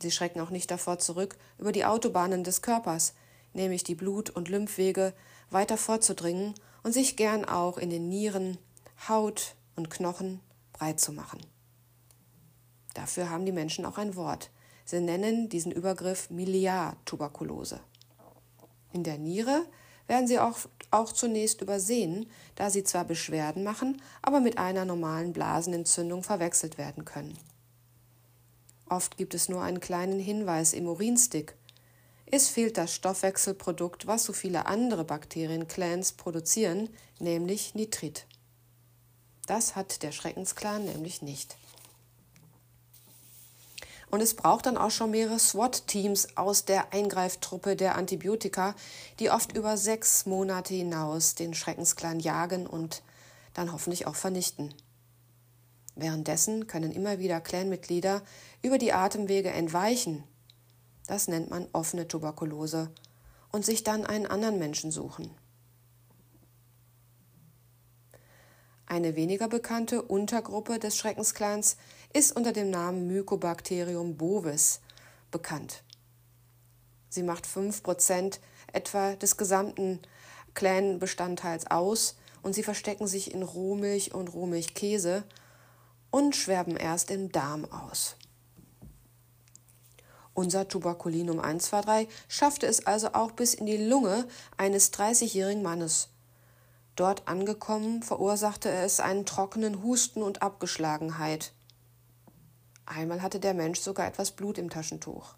[0.00, 3.14] Sie schrecken auch nicht davor zurück, über die Autobahnen des Körpers,
[3.52, 5.12] nämlich die Blut- und Lymphwege,
[5.50, 8.58] weiter vorzudringen und sich gern auch in den Nieren,
[9.08, 10.40] Haut und Knochen
[10.72, 11.40] breit zu machen.
[12.94, 14.50] Dafür haben die Menschen auch ein Wort,
[14.90, 17.78] Sie nennen diesen Übergriff Miliartuberkulose.
[18.94, 19.66] In der Niere
[20.06, 20.56] werden sie auch,
[20.90, 22.24] auch zunächst übersehen,
[22.54, 27.36] da sie zwar Beschwerden machen, aber mit einer normalen Blasenentzündung verwechselt werden können.
[28.88, 31.54] Oft gibt es nur einen kleinen Hinweis im Urinstick.
[32.26, 38.26] Es fehlt das Stoffwechselprodukt, was so viele andere Bakterienclans produzieren, nämlich Nitrit.
[39.46, 41.56] Das hat der Schreckensklan nämlich nicht.
[44.10, 48.74] Und es braucht dann auch schon mehrere SWAT-Teams aus der Eingreiftruppe der Antibiotika,
[49.20, 53.02] die oft über sechs Monate hinaus den Schreckensklan jagen und
[53.52, 54.74] dann hoffentlich auch vernichten.
[55.98, 58.22] Währenddessen können immer wieder Clanmitglieder
[58.62, 60.22] über die Atemwege entweichen.
[61.08, 62.92] Das nennt man offene Tuberkulose
[63.50, 65.34] und sich dann einen anderen Menschen suchen.
[68.86, 71.76] Eine weniger bekannte Untergruppe des Schreckensklans
[72.12, 74.80] ist unter dem Namen Mycobacterium bovis
[75.32, 75.82] bekannt.
[77.08, 78.38] Sie macht 5%
[78.72, 79.98] etwa des gesamten
[80.54, 85.24] Clan-Bestandteils aus und sie verstecken sich in Rohmilch und Rohmilchkäse
[86.10, 88.16] und schwerben erst im Darm aus.
[90.34, 96.10] Unser Tuberkulinum 123 schaffte es also auch bis in die Lunge eines 30-jährigen Mannes.
[96.94, 101.52] Dort angekommen verursachte es einen trockenen Husten und Abgeschlagenheit.
[102.86, 105.34] Einmal hatte der Mensch sogar etwas Blut im Taschentuch.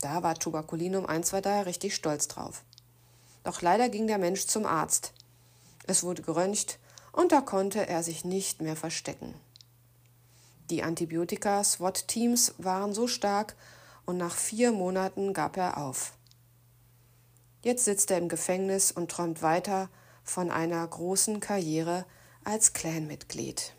[0.00, 2.64] Da war Tuberkulinum 123 richtig stolz drauf.
[3.44, 5.12] Doch leider ging der Mensch zum Arzt.
[5.86, 6.78] Es wurde geröntgt
[7.12, 9.34] und da konnte er sich nicht mehr verstecken.
[10.70, 13.54] Die Antibiotika-SWAT-Teams waren so stark
[14.06, 16.14] und nach vier Monaten gab er auf.
[17.62, 19.88] Jetzt sitzt er im Gefängnis und träumt weiter
[20.24, 22.06] von einer großen Karriere
[22.44, 23.74] als Clanmitglied.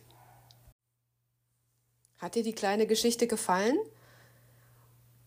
[2.18, 3.78] Hat dir die kleine Geschichte gefallen?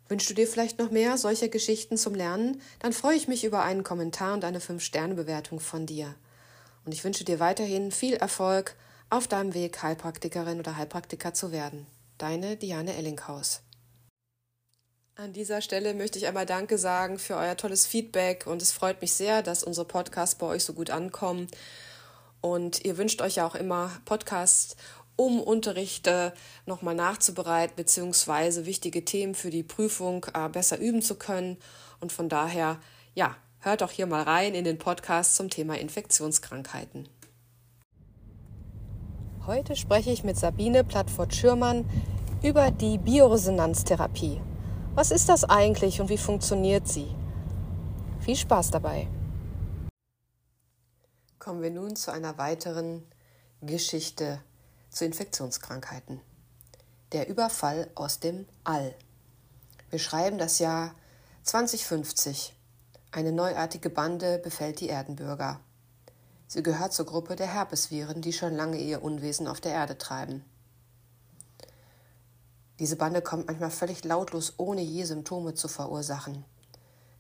[0.09, 2.63] Wünschst du dir vielleicht noch mehr solcher Geschichten zum Lernen?
[2.79, 6.15] Dann freue ich mich über einen Kommentar und eine 5-Sterne-Bewertung von dir.
[6.87, 8.77] Und ich wünsche dir weiterhin viel Erfolg
[9.11, 11.87] auf deinem Weg, Heilpraktikerin oder Heilpraktiker zu werden.
[12.17, 13.61] Deine Diane Ellinghaus.
[15.17, 19.01] An dieser Stelle möchte ich einmal Danke sagen für euer tolles Feedback und es freut
[19.01, 21.49] mich sehr, dass unsere Podcasts bei euch so gut ankommen.
[22.41, 24.77] Und ihr wünscht euch ja auch immer Podcasts,
[25.17, 26.35] um Unterrichte
[26.67, 31.57] nochmal nachzubereiten, beziehungsweise wichtige Themen für die Prüfung äh, besser üben zu können.
[31.99, 32.79] Und von daher,
[33.15, 33.37] ja,
[33.67, 37.09] hört doch hier mal rein in den Podcast zum Thema Infektionskrankheiten.
[39.45, 41.85] Heute spreche ich mit Sabine Plattfurt-Schürmann
[42.45, 44.41] über die Bioresonanztherapie.
[44.95, 47.09] Was ist das eigentlich und wie funktioniert sie?
[48.21, 49.09] Viel Spaß dabei.
[51.41, 53.05] Kommen wir nun zu einer weiteren
[53.63, 54.41] Geschichte
[54.91, 56.21] zu Infektionskrankheiten.
[57.11, 58.95] Der Überfall aus dem All.
[59.91, 60.95] Wir schreiben das Jahr
[61.43, 62.56] 2050.
[63.17, 65.59] Eine neuartige Bande befällt die Erdenbürger.
[66.49, 70.45] Sie gehört zur Gruppe der Herpesviren, die schon lange ihr Unwesen auf der Erde treiben.
[72.79, 76.45] Diese Bande kommt manchmal völlig lautlos, ohne je Symptome zu verursachen.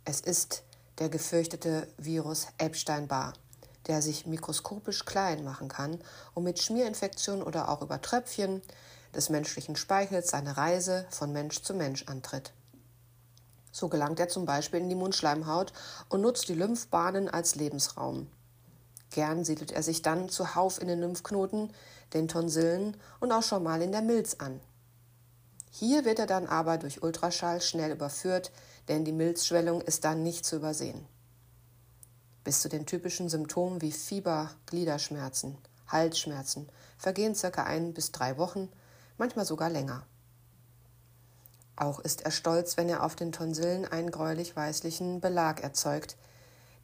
[0.04, 0.64] Es ist
[0.98, 3.32] der gefürchtete Virus Epstein-Barr,
[3.86, 5.98] der sich mikroskopisch klein machen kann
[6.34, 8.60] und mit Schmierinfektionen oder auch über Tröpfchen
[9.14, 12.52] des menschlichen Speichels seine Reise von Mensch zu Mensch antritt.
[13.76, 15.74] So gelangt er zum Beispiel in die Mundschleimhaut
[16.08, 18.26] und nutzt die Lymphbahnen als Lebensraum.
[19.10, 21.70] Gern siedelt er sich dann zuhauf in den Lymphknoten,
[22.14, 24.60] den Tonsillen und auch schon mal in der Milz an.
[25.70, 28.50] Hier wird er dann aber durch Ultraschall schnell überführt,
[28.88, 31.04] denn die Milzschwellung ist dann nicht zu übersehen.
[32.44, 38.70] Bis zu den typischen Symptomen wie Fieber, Gliederschmerzen, Halsschmerzen vergehen circa ein bis drei Wochen,
[39.18, 40.06] manchmal sogar länger.
[41.76, 46.16] Auch ist er stolz, wenn er auf den Tonsillen einen gräulich-weißlichen Belag erzeugt,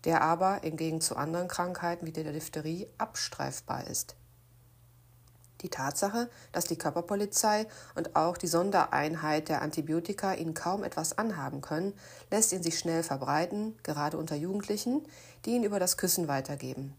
[0.05, 4.17] der aber im Gegensatz zu anderen Krankheiten wie der Diphtherie abstreifbar ist.
[5.63, 11.61] Die Tatsache, dass die Körperpolizei und auch die Sondereinheit der Antibiotika ihn kaum etwas anhaben
[11.61, 11.95] können,
[12.31, 15.07] lässt ihn sich schnell verbreiten, gerade unter Jugendlichen,
[15.45, 16.97] die ihn über das Küssen weitergeben.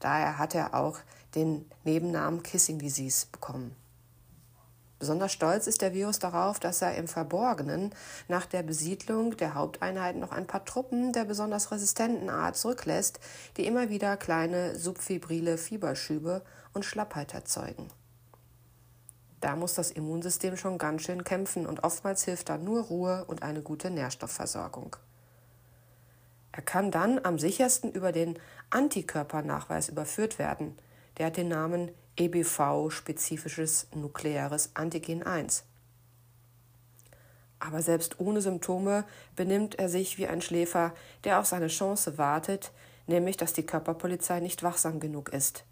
[0.00, 0.98] Daher hat er auch
[1.36, 3.76] den Nebennamen Kissing Disease bekommen.
[5.00, 7.94] Besonders stolz ist der Virus darauf, dass er im Verborgenen
[8.28, 13.18] nach der Besiedlung der Haupteinheiten noch ein paar Truppen der besonders resistenten Art zurücklässt,
[13.56, 16.42] die immer wieder kleine subfibrile Fieberschübe
[16.74, 17.88] und Schlappheit erzeugen.
[19.40, 23.42] Da muss das Immunsystem schon ganz schön kämpfen und oftmals hilft da nur Ruhe und
[23.42, 24.96] eine gute Nährstoffversorgung.
[26.52, 28.38] Er kann dann am sichersten über den
[28.68, 30.76] Antikörpernachweis überführt werden.
[31.16, 31.90] Der hat den Namen
[32.20, 35.64] EBV-spezifisches nukleares Antigen 1.
[37.58, 39.04] Aber selbst ohne Symptome
[39.36, 40.92] benimmt er sich wie ein Schläfer,
[41.24, 42.72] der auf seine Chance wartet,
[43.06, 45.64] nämlich dass die Körperpolizei nicht wachsam genug ist.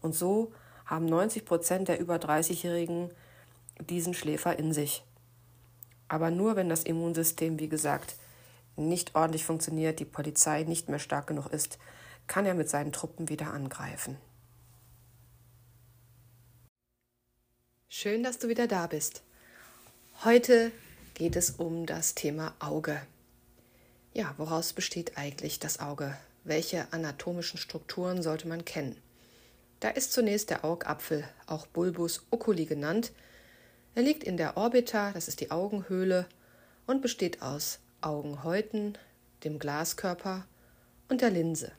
[0.00, 0.52] Und so
[0.86, 3.10] haben 90 Prozent der über 30-Jährigen
[3.80, 5.04] diesen Schläfer in sich.
[6.08, 8.14] Aber nur wenn das Immunsystem, wie gesagt,
[8.76, 11.78] nicht ordentlich funktioniert, die Polizei nicht mehr stark genug ist,
[12.28, 14.16] kann er mit seinen Truppen wieder angreifen.
[17.92, 19.20] Schön, dass du wieder da bist.
[20.24, 20.70] Heute
[21.14, 23.02] geht es um das Thema Auge.
[24.14, 26.16] Ja, woraus besteht eigentlich das Auge?
[26.44, 28.96] Welche anatomischen Strukturen sollte man kennen?
[29.80, 33.10] Da ist zunächst der Augapfel, auch Bulbus oculi genannt.
[33.96, 36.26] Er liegt in der Orbita, das ist die Augenhöhle,
[36.86, 38.96] und besteht aus Augenhäuten,
[39.42, 40.46] dem Glaskörper
[41.08, 41.72] und der Linse.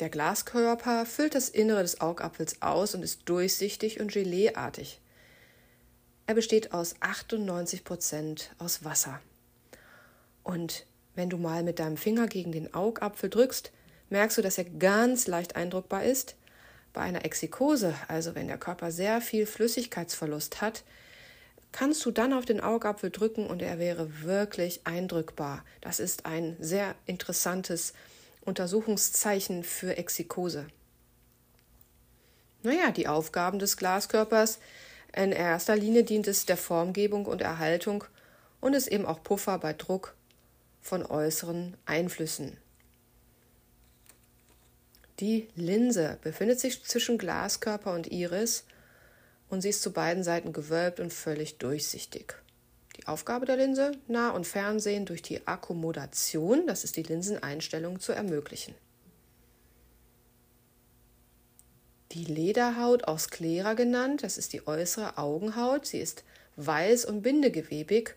[0.00, 5.00] Der Glaskörper füllt das Innere des Augapfels aus und ist durchsichtig und geleeartig.
[6.26, 9.20] Er besteht aus 98 Prozent aus Wasser.
[10.42, 13.70] Und wenn du mal mit deinem Finger gegen den Augapfel drückst,
[14.10, 16.36] merkst du, dass er ganz leicht eindruckbar ist,
[16.94, 20.84] Bei einer Exikose, also wenn der Körper sehr viel Flüssigkeitsverlust hat,
[21.72, 25.64] kannst du dann auf den Augapfel drücken und er wäre wirklich eindrückbar.
[25.80, 27.94] Das ist ein sehr interessantes
[28.44, 30.66] Untersuchungszeichen für Exikose.
[32.62, 34.58] Naja, die Aufgaben des Glaskörpers.
[35.14, 38.04] In erster Linie dient es der Formgebung und Erhaltung
[38.60, 40.14] und ist eben auch Puffer bei Druck
[40.80, 42.56] von äußeren Einflüssen.
[45.20, 48.64] Die Linse befindet sich zwischen Glaskörper und Iris
[49.48, 52.34] und sie ist zu beiden Seiten gewölbt und völlig durchsichtig.
[52.96, 58.12] Die Aufgabe der Linse, Nah- und Fernsehen durch die Akkommodation, das ist die Linseneinstellung, zu
[58.12, 58.74] ermöglichen.
[62.12, 65.86] Die Lederhaut aus Sclera genannt, das ist die äußere Augenhaut.
[65.86, 66.22] Sie ist
[66.56, 68.14] weiß und bindegewebig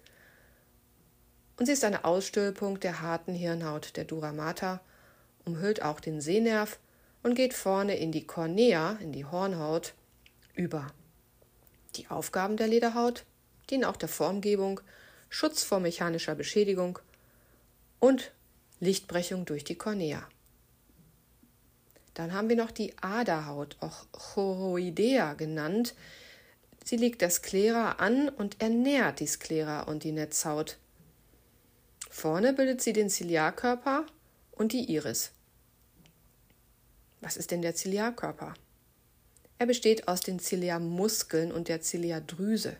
[1.57, 4.81] und sie ist eine Ausstülpung der harten Hirnhaut der Dura mater,
[5.45, 6.77] umhüllt auch den Sehnerv
[7.23, 9.95] und geht vorne in die Cornea, in die Hornhaut,
[10.53, 10.87] über.
[11.95, 13.25] Die Aufgaben der Lederhaut
[13.69, 14.81] dienen auch der Formgebung,
[15.29, 16.99] Schutz vor mechanischer Beschädigung
[17.99, 18.31] und
[18.79, 20.27] Lichtbrechung durch die Cornea.
[22.13, 25.93] Dann haben wir noch die Aderhaut, auch Choroidea genannt.
[26.83, 30.77] Sie liegt der Sklera an und ernährt die Sklera und die Netzhaut.
[32.09, 34.05] Vorne bildet sie den Ziliarkörper
[34.51, 35.31] und die Iris.
[37.21, 38.53] Was ist denn der Ziliarkörper?
[39.59, 42.77] Er besteht aus den Ziliarmuskeln und der Ziliardrüse.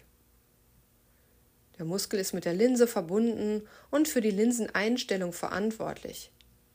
[1.78, 6.32] Der Muskel ist mit der Linse verbunden und für die Linseneinstellung verantwortlich.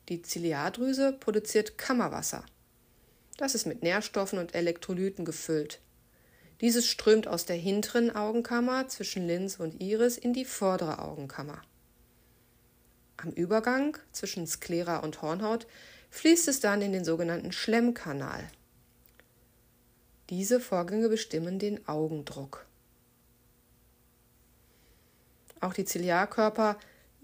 [0.08, 2.44] Die Ziliardrüse produziert Kammerwasser.
[3.36, 5.80] Das ist mit Nährstoffen und Elektrolyten gefüllt.
[6.60, 11.62] Dieses strömt aus der hinteren Augenkammer zwischen Linse und Iris in die vordere Augenkammer.
[13.16, 15.66] Am Übergang zwischen Sklera und Hornhaut
[16.10, 18.48] fließt es dann in den sogenannten Schlemmkanal.
[20.30, 22.66] Diese Vorgänge bestimmen den Augendruck.
[25.62, 26.76] Auch die Ziliarkörper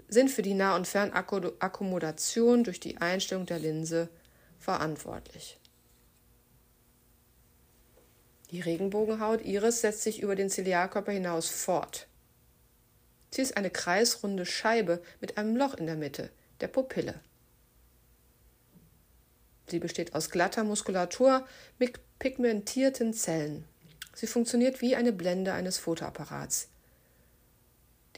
[0.09, 4.09] sind für die Nah- und Fernakkommodation durch die Einstellung der Linse
[4.61, 5.59] verantwortlich.
[8.53, 12.07] Die Regenbogenhaut Iris setzt sich über den Ziliarkörper hinaus fort.
[13.33, 16.31] Sie ist eine kreisrunde Scheibe mit einem Loch in der Mitte,
[16.61, 17.21] der Pupille.
[19.67, 21.45] Sie besteht aus glatter Muskulatur
[21.81, 23.65] mit pigmentierten Zellen.
[24.15, 26.69] Sie funktioniert wie eine Blende eines Fotoapparats.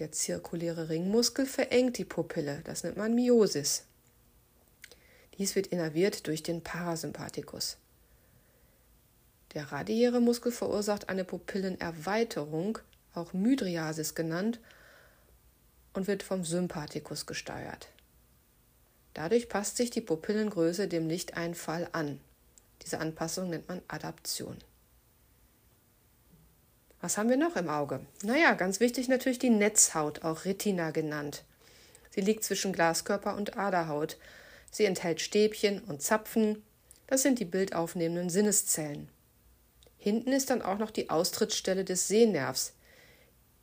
[0.00, 3.84] Der zirkuläre Ringmuskel verengt die Pupille, das nennt man Miosis.
[5.36, 7.76] Dies wird innerviert durch den Parasympathikus.
[9.52, 12.78] Der radiäre Muskel verursacht eine Pupillenerweiterung,
[13.12, 14.58] auch Mydriasis genannt,
[15.92, 17.88] und wird vom Sympathikus gesteuert.
[19.12, 22.20] Dadurch passt sich die Pupillengröße dem Lichteinfall an.
[22.82, 24.56] Diese Anpassung nennt man Adaption.
[27.00, 28.00] Was haben wir noch im Auge?
[28.22, 31.44] Naja, ganz wichtig natürlich die Netzhaut, auch Retina genannt.
[32.10, 34.18] Sie liegt zwischen Glaskörper und Aderhaut.
[34.70, 36.62] Sie enthält Stäbchen und Zapfen.
[37.06, 39.08] Das sind die bildaufnehmenden Sinneszellen.
[39.96, 42.74] Hinten ist dann auch noch die Austrittsstelle des Sehnervs.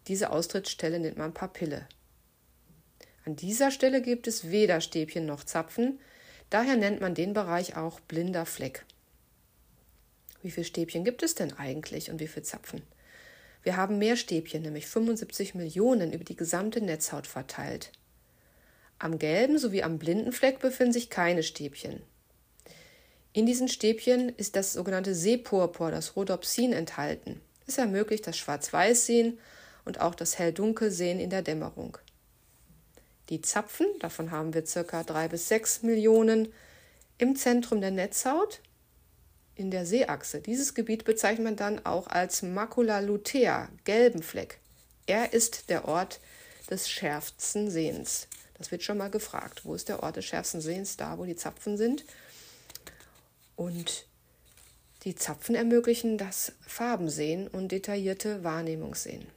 [0.07, 1.88] Diese Austrittsstelle nennt man Papille.
[3.25, 5.99] An dieser Stelle gibt es weder Stäbchen noch Zapfen,
[6.49, 8.85] daher nennt man den Bereich auch blinder Fleck.
[10.41, 12.83] Wie viele Stäbchen gibt es denn eigentlich und wie viele Zapfen?
[13.68, 17.91] Wir haben mehr Stäbchen, nämlich 75 Millionen über die gesamte Netzhaut verteilt.
[18.97, 22.01] Am gelben sowie am blinden Fleck befinden sich keine Stäbchen.
[23.34, 27.41] In diesen Stäbchen ist das sogenannte Sehpurpur, das Rhodopsin, enthalten.
[27.65, 29.38] Es ermöglicht das Schwarz-Weiß-Sehen
[29.84, 31.97] und auch das Hell-Dunkel-Sehen in der Dämmerung.
[33.28, 35.03] Die Zapfen, davon haben wir ca.
[35.03, 36.53] 3 bis 6 Millionen,
[37.18, 38.61] im Zentrum der Netzhaut,
[39.57, 40.41] in der Seeachse.
[40.41, 44.59] Dieses Gebiet bezeichnet man dann auch als Macula lutea, gelben Fleck.
[45.07, 46.19] Er ist der Ort
[46.69, 48.27] des schärfsten Sehens.
[48.57, 49.65] Das wird schon mal gefragt.
[49.65, 50.97] Wo ist der Ort des schärfsten Sehens?
[50.97, 52.05] Da, wo die Zapfen sind.
[53.55, 54.05] Und
[55.03, 59.27] die Zapfen ermöglichen das Farbensehen und detaillierte Wahrnehmungssehen.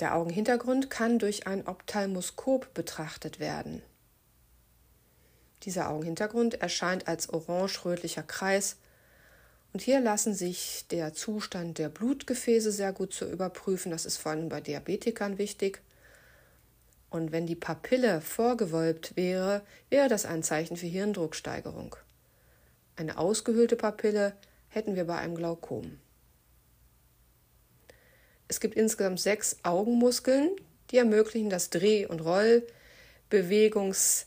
[0.00, 3.82] Der Augenhintergrund kann durch ein Ophthalmoskop betrachtet werden.
[5.64, 8.76] Dieser Augenhintergrund erscheint als orange-rötlicher Kreis
[9.72, 13.90] und hier lassen sich der Zustand der Blutgefäße sehr gut zu überprüfen.
[13.90, 15.82] Das ist vor allem bei Diabetikern wichtig.
[17.10, 21.96] Und wenn die Papille vorgewölbt wäre, wäre das ein Zeichen für Hirndrucksteigerung.
[22.96, 24.34] Eine ausgehöhlte Papille
[24.68, 25.98] hätten wir bei einem Glaukom.
[28.48, 30.50] Es gibt insgesamt sechs Augenmuskeln,
[30.90, 34.26] die ermöglichen das Dreh- und Rollbewegungs,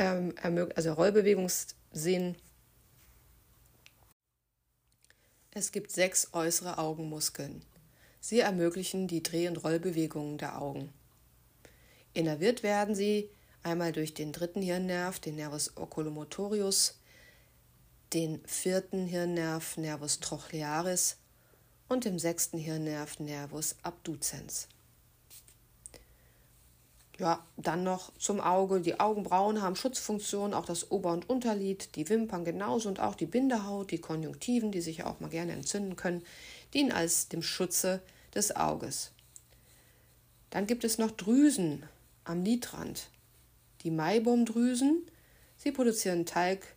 [0.00, 0.34] ähm,
[0.74, 2.36] also Rollbewegungssinn
[5.52, 7.62] Es gibt sechs äußere Augenmuskeln.
[8.20, 10.92] Sie ermöglichen die Dreh- und Rollbewegungen der Augen.
[12.14, 13.30] Innerviert werden sie
[13.62, 16.98] einmal durch den dritten Hirnnerv, den Nervus oculomotorius,
[18.12, 21.18] den vierten Hirnnerv Nervus trochlearis
[21.88, 24.68] und dem sechsten Hirnnerv Nervus abducens.
[27.20, 28.80] Ja, dann noch zum Auge.
[28.80, 33.26] Die Augenbrauen haben Schutzfunktion, auch das Ober- und Unterlid, die Wimpern genauso und auch die
[33.26, 36.24] Bindehaut, die Konjunktiven, die sich ja auch mal gerne entzünden können,
[36.72, 38.00] dienen als dem Schutze
[38.34, 39.10] des Auges.
[40.48, 41.82] Dann gibt es noch Drüsen
[42.24, 43.10] am Lidrand.
[43.82, 45.02] Die Maibomdrüsen,
[45.58, 46.74] sie produzieren Talg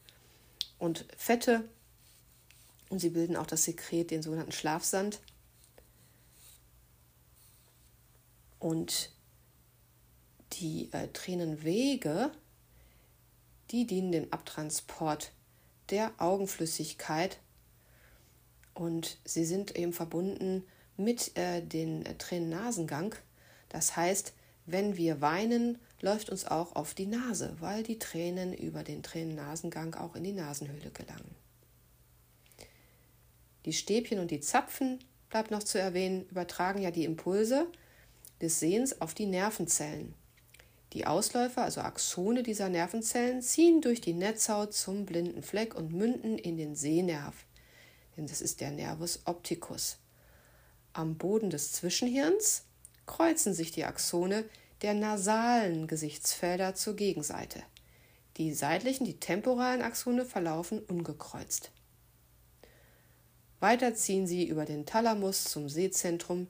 [0.78, 1.64] und Fette
[2.90, 5.22] und sie bilden auch das Sekret, den sogenannten Schlafsand.
[8.60, 9.14] Und
[10.60, 12.32] die äh, Tränenwege,
[13.72, 15.32] die dienen dem Abtransport
[15.90, 17.40] der Augenflüssigkeit
[18.74, 20.64] und sie sind eben verbunden
[20.98, 23.16] mit äh, dem äh, Tränennasengang.
[23.70, 24.34] Das heißt,
[24.66, 29.96] wenn wir weinen, läuft uns auch auf die Nase, weil die Tränen über den Tränennasengang
[29.96, 31.36] auch in die Nasenhöhle gelangen.
[33.66, 35.00] Die Stäbchen und die Zapfen,
[35.30, 37.68] bleibt noch zu erwähnen, übertragen ja die Impulse
[38.42, 40.14] des Sehens auf die Nervenzellen.
[40.94, 46.38] Die Ausläufer, also Axone dieser Nervenzellen, ziehen durch die Netzhaut zum blinden Fleck und münden
[46.38, 47.46] in den Sehnerv,
[48.16, 49.98] denn das ist der Nervus opticus.
[50.94, 52.66] Am Boden des Zwischenhirns
[53.08, 54.46] kreuzen sich die Axone
[54.84, 57.64] der nasalen Gesichtsfelder zur Gegenseite.
[58.38, 61.72] Die seitlichen, die temporalen Axone verlaufen ungekreuzt.
[63.60, 66.48] Weiter ziehen sie über den Thalamus zum Sehzentrum,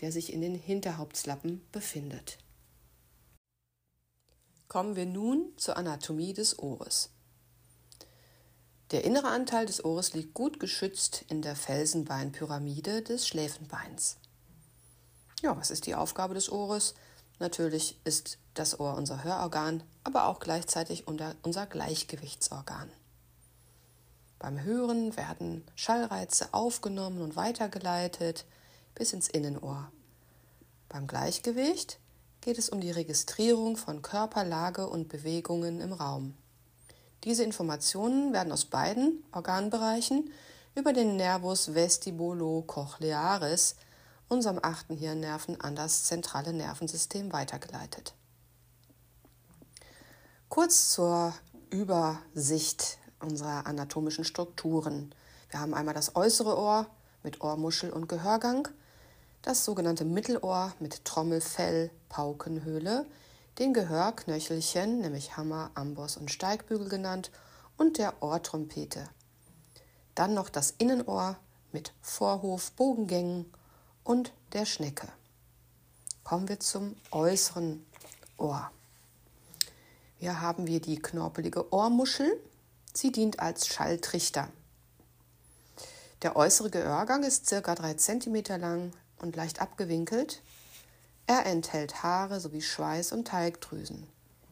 [0.00, 2.38] der sich in den Hinterhauptslappen befindet.
[4.70, 7.10] Kommen wir nun zur Anatomie des Ohres.
[8.92, 14.18] Der innere Anteil des Ohres liegt gut geschützt in der Felsenbeinpyramide des Schläfenbeins.
[15.42, 16.94] Ja, was ist die Aufgabe des Ohres?
[17.40, 22.92] Natürlich ist das Ohr unser Hörorgan, aber auch gleichzeitig unser Gleichgewichtsorgan.
[24.38, 28.44] Beim Hören werden Schallreize aufgenommen und weitergeleitet
[28.94, 29.90] bis ins Innenohr.
[30.88, 31.98] Beim Gleichgewicht
[32.40, 36.34] geht es um die Registrierung von Körperlage und Bewegungen im Raum.
[37.24, 40.30] Diese Informationen werden aus beiden Organbereichen
[40.74, 43.76] über den Nervus vestibulo-cochlearis,
[44.28, 48.14] unserem achten Hirnnerven, an das zentrale Nervensystem weitergeleitet.
[50.48, 51.34] Kurz zur
[51.68, 55.14] Übersicht unserer anatomischen Strukturen.
[55.50, 56.86] Wir haben einmal das äußere Ohr
[57.22, 58.68] mit Ohrmuschel und Gehörgang,
[59.42, 63.06] das sogenannte Mittelohr mit Trommelfell, Paukenhöhle,
[63.58, 67.30] den Gehörknöchelchen, nämlich Hammer, Amboss und Steigbügel genannt,
[67.76, 69.08] und der Ohrtrompete.
[70.14, 71.38] Dann noch das Innenohr
[71.72, 73.50] mit Vorhof, Bogengängen
[74.04, 75.08] und der Schnecke.
[76.24, 77.84] Kommen wir zum äußeren
[78.36, 78.70] Ohr.
[80.18, 82.38] Hier haben wir die knorpelige Ohrmuschel.
[82.92, 84.48] Sie dient als Schalltrichter.
[86.20, 87.74] Der äußere Gehörgang ist ca.
[87.74, 90.42] 3 cm lang, und leicht abgewinkelt.
[91.26, 94.06] Er enthält Haare sowie Schweiß und Teigdrüsen.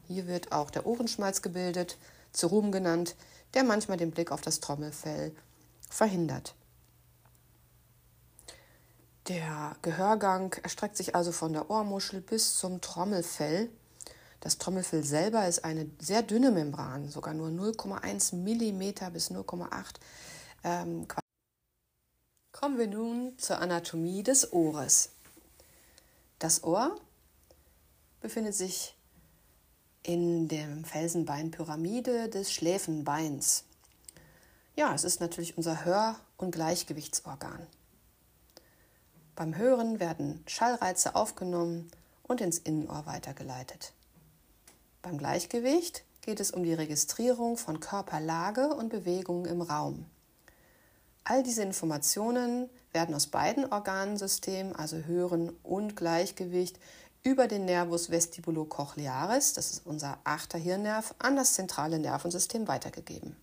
[0.07, 1.97] Hier wird auch der Ohrenschmalz gebildet,
[2.31, 3.15] Zerum genannt,
[3.53, 5.35] der manchmal den Blick auf das Trommelfell
[5.89, 6.55] verhindert.
[9.27, 13.69] Der Gehörgang erstreckt sich also von der Ohrmuschel bis zum Trommelfell.
[14.39, 19.95] Das Trommelfell selber ist eine sehr dünne Membran, sogar nur 0,1 mm bis 0,8
[20.63, 21.07] ähm,
[22.59, 25.11] Kommen wir nun zur Anatomie des Ohres.
[26.39, 26.93] Das Ohr
[28.19, 28.97] befindet sich
[30.03, 33.63] in dem Felsenbeinpyramide des Schläfenbeins.
[34.75, 37.65] Ja, es ist natürlich unser Hör- und Gleichgewichtsorgan.
[39.37, 41.89] Beim Hören werden Schallreize aufgenommen
[42.23, 43.93] und ins Innenohr weitergeleitet.
[45.01, 50.07] Beim Gleichgewicht geht es um die Registrierung von Körperlage und Bewegungen im Raum.
[51.29, 56.79] All diese Informationen werden aus beiden Organsystemen, also Hören und Gleichgewicht,
[57.21, 63.35] über den Nervus vestibulo-cochlearis, das ist unser achter Hirnnerv, an das zentrale Nervensystem weitergegeben.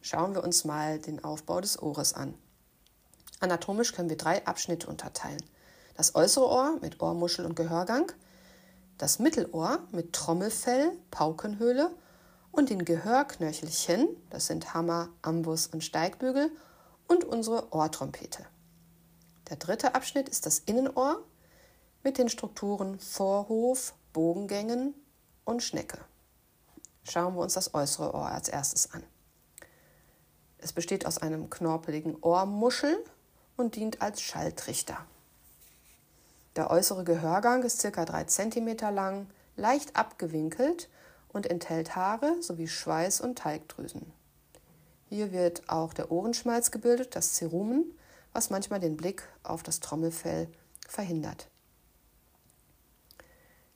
[0.00, 2.32] Schauen wir uns mal den Aufbau des Ohres an.
[3.40, 5.44] Anatomisch können wir drei Abschnitte unterteilen.
[5.94, 8.10] Das äußere Ohr mit Ohrmuschel und Gehörgang,
[8.96, 11.90] das Mittelohr mit Trommelfell, Paukenhöhle
[12.52, 16.50] und den Gehörknöchelchen, das sind Hammer, Ambus und Steigbügel,
[17.08, 18.46] und unsere Ohrtrompete.
[19.48, 21.22] Der dritte Abschnitt ist das Innenohr
[22.04, 24.94] mit den Strukturen Vorhof, Bogengängen
[25.44, 25.98] und Schnecke.
[27.04, 29.02] Schauen wir uns das äußere Ohr als erstes an.
[30.58, 32.96] Es Es besteht aus einem knorpeligen Ohrmuschel
[33.56, 34.96] und dient als Schalltrichter.
[36.56, 38.04] Der äußere Gehörgang ist ca.
[38.04, 39.26] 3 cm lang,
[39.56, 40.88] leicht abgewinkelt
[41.32, 44.12] und enthält Haare sowie Schweiß und Talgdrüsen.
[45.08, 47.84] Hier wird auch der Ohrenschmalz gebildet, das Cerumen,
[48.32, 50.48] was manchmal den Blick auf das Trommelfell
[50.88, 51.48] verhindert.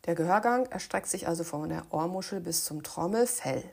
[0.07, 3.65] Der Gehörgang erstreckt sich also von der Ohrmuschel bis zum Trommelfell.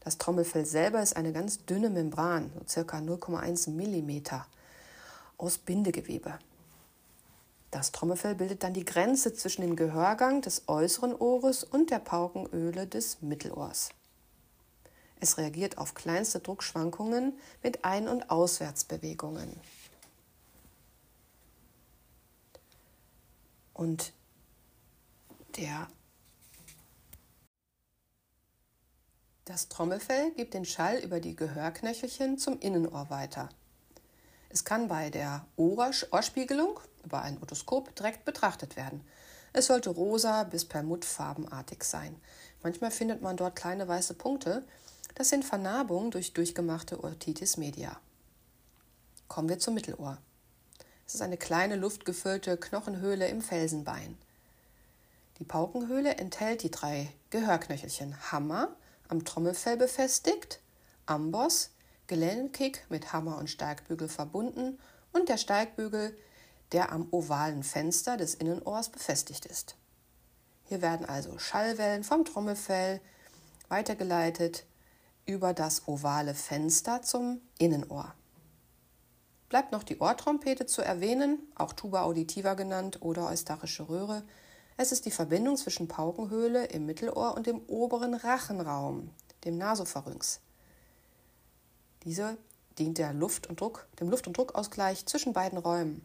[0.00, 2.98] Das Trommelfell selber ist eine ganz dünne Membran, so ca.
[2.98, 4.42] 0,1 mm,
[5.38, 6.38] aus Bindegewebe.
[7.72, 12.86] Das Trommelfell bildet dann die Grenze zwischen dem Gehörgang des äußeren Ohres und der Paukenöle
[12.86, 13.88] des Mittelohrs.
[15.20, 17.32] Es reagiert auf kleinste Druckschwankungen
[17.62, 19.58] mit Ein- und Auswärtsbewegungen.
[23.72, 24.12] Und
[25.56, 25.88] der
[29.46, 33.48] das Trommelfell gibt den Schall über die Gehörknöchelchen zum Innenohr weiter.
[34.50, 39.04] Es kann bei der Ohrspiegelung über ein Otoskop direkt betrachtet werden.
[39.52, 42.16] Es sollte rosa bis perlmuttfarbenartig sein.
[42.62, 44.64] Manchmal findet man dort kleine weiße Punkte.
[45.14, 47.98] Das sind Vernarbungen durch durchgemachte Otitis media.
[49.28, 50.18] Kommen wir zum Mittelohr.
[51.06, 54.16] Es ist eine kleine luftgefüllte Knochenhöhle im Felsenbein.
[55.38, 58.68] Die Paukenhöhle enthält die drei Gehörknöchelchen Hammer,
[59.08, 60.60] am Trommelfell befestigt,
[61.04, 61.70] Amboss,
[62.06, 64.78] gelenkig mit Hammer und Steigbügel verbunden
[65.12, 66.16] und der Steigbügel,
[66.72, 69.76] der am ovalen Fenster des Innenohrs befestigt ist.
[70.64, 73.00] Hier werden also Schallwellen vom Trommelfell
[73.68, 74.64] weitergeleitet
[75.26, 78.14] über das ovale Fenster zum Innenohr.
[79.48, 84.22] Bleibt noch die Ohrtrompete zu erwähnen, auch Tuba auditiva genannt oder eustarische Röhre.
[84.78, 89.10] Es ist die Verbindung zwischen Paukenhöhle im Mittelohr und dem oberen Rachenraum,
[89.44, 90.40] dem Nasopharynx.
[92.04, 92.38] Diese
[92.78, 96.04] dient der Luft und Druck, dem Luft- und Druckausgleich zwischen beiden Räumen.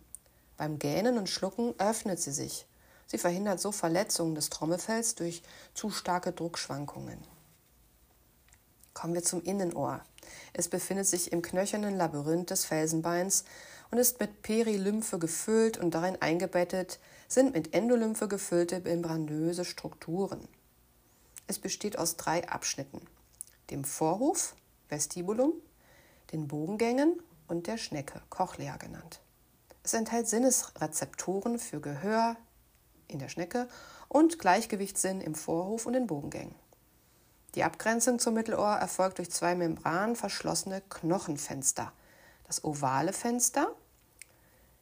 [0.57, 2.67] Beim Gähnen und Schlucken öffnet sie sich.
[3.05, 5.43] Sie verhindert so Verletzungen des Trommelfells durch
[5.73, 7.19] zu starke Druckschwankungen.
[8.93, 10.01] Kommen wir zum Innenohr.
[10.53, 13.45] Es befindet sich im knöchernen Labyrinth des Felsenbeins
[13.91, 20.47] und ist mit Perilymphe gefüllt und darin eingebettet sind mit Endolymphe gefüllte membranöse Strukturen.
[21.45, 23.01] Es besteht aus drei Abschnitten:
[23.69, 24.55] dem Vorhof,
[24.89, 25.53] Vestibulum,
[26.31, 29.21] den Bogengängen und der Schnecke, Cochlea genannt.
[29.87, 32.35] Es enthält Sinnesrezeptoren für Gehör
[33.07, 33.69] in der Schnecke
[34.09, 36.53] und Gleichgewichtssinn im Vorhof und den Bogengängen.
[37.55, 41.93] Die Abgrenzung zum Mittelohr erfolgt durch zwei membranverschlossene Knochenfenster.
[42.47, 43.73] Das ovale Fenster,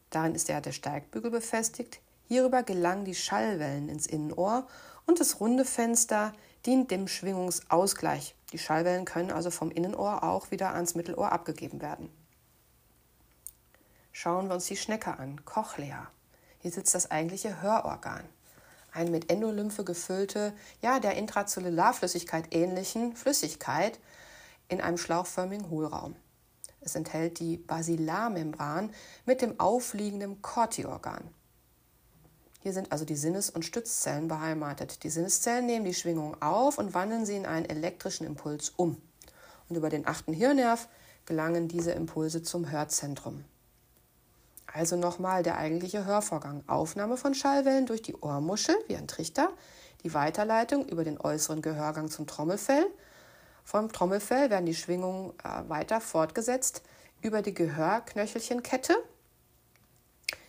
[0.10, 4.65] darin ist ja der Steigbügel befestigt, hierüber gelangen die Schallwellen ins Innenohr
[5.06, 6.34] und das runde Fenster
[6.65, 8.34] dient dem Schwingungsausgleich.
[8.53, 12.10] Die Schallwellen können also vom Innenohr auch wieder ans Mittelohr abgegeben werden.
[14.18, 16.08] Schauen wir uns die Schnecke an, Cochlea.
[16.60, 18.24] Hier sitzt das eigentliche Hörorgan.
[18.94, 24.00] Ein mit Endolymphe gefüllte, ja, der Intrazellularflüssigkeit ähnlichen Flüssigkeit
[24.70, 26.16] in einem schlauchförmigen Hohlraum.
[26.80, 28.94] Es enthält die Basilarmembran
[29.26, 31.30] mit dem aufliegenden Cortiorgan.
[32.62, 35.04] Hier sind also die Sinnes- und Stützzellen beheimatet.
[35.04, 38.96] Die Sinneszellen nehmen die Schwingung auf und wandeln sie in einen elektrischen Impuls um.
[39.68, 40.88] Und über den achten Hirnnerv
[41.26, 43.44] gelangen diese Impulse zum Hörzentrum.
[44.76, 46.64] Also nochmal der eigentliche Hörvorgang.
[46.68, 49.49] Aufnahme von Schallwellen durch die Ohrmuschel wie ein Trichter,
[50.03, 52.85] die Weiterleitung über den äußeren Gehörgang zum Trommelfell.
[53.64, 56.81] Vom Trommelfell werden die Schwingungen äh, weiter fortgesetzt
[57.22, 58.95] über die Gehörknöchelchenkette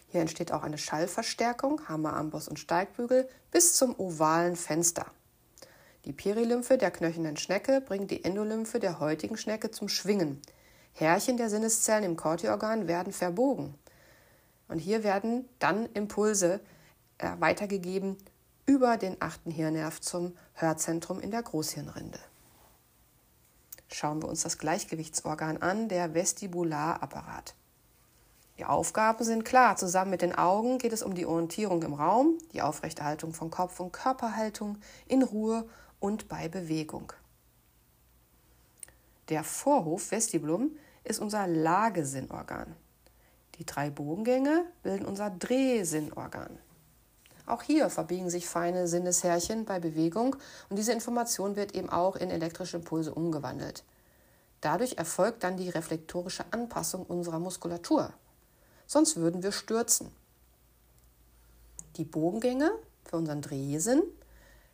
[0.08, 5.06] hier entsteht auch eine Schallverstärkung, Hammer, Amboss und Steigbügel bis zum ovalen Fenster.
[6.04, 10.40] Die Perilymphe der knöchernen Schnecke bringt die Endolymphe der heutigen Schnecke zum Schwingen.
[10.94, 13.74] Härchen der Sinneszellen im Cortiorgan werden verbogen.
[14.68, 16.60] Und hier werden dann Impulse
[17.18, 18.16] äh, weitergegeben
[18.66, 22.18] über den achten Hirnnerv zum Hörzentrum in der Großhirnrinde.
[23.92, 27.54] Schauen wir uns das Gleichgewichtsorgan an, der Vestibularapparat.
[28.58, 29.76] Die Aufgaben sind klar.
[29.76, 33.80] Zusammen mit den Augen geht es um die Orientierung im Raum, die Aufrechterhaltung von Kopf-
[33.80, 35.68] und Körperhaltung in Ruhe
[36.00, 37.12] und bei Bewegung.
[39.28, 42.74] Der Vorhof Vestibulum ist unser Lagesinnorgan.
[43.58, 46.58] Die drei Bogengänge bilden unser Drehsinnorgan.
[47.46, 50.36] Auch hier verbiegen sich feine Sinneshärchen bei Bewegung
[50.68, 53.84] und diese Information wird eben auch in elektrische Impulse umgewandelt.
[54.60, 58.12] Dadurch erfolgt dann die reflektorische Anpassung unserer Muskulatur
[58.86, 60.10] sonst würden wir stürzen.
[61.96, 62.70] Die Bogengänge
[63.04, 64.02] für unseren Drehsinn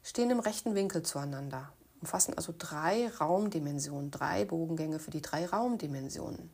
[0.03, 6.51] stehen im rechten Winkel zueinander umfassen also drei Raumdimensionen, drei Bogengänge für die drei Raumdimensionen.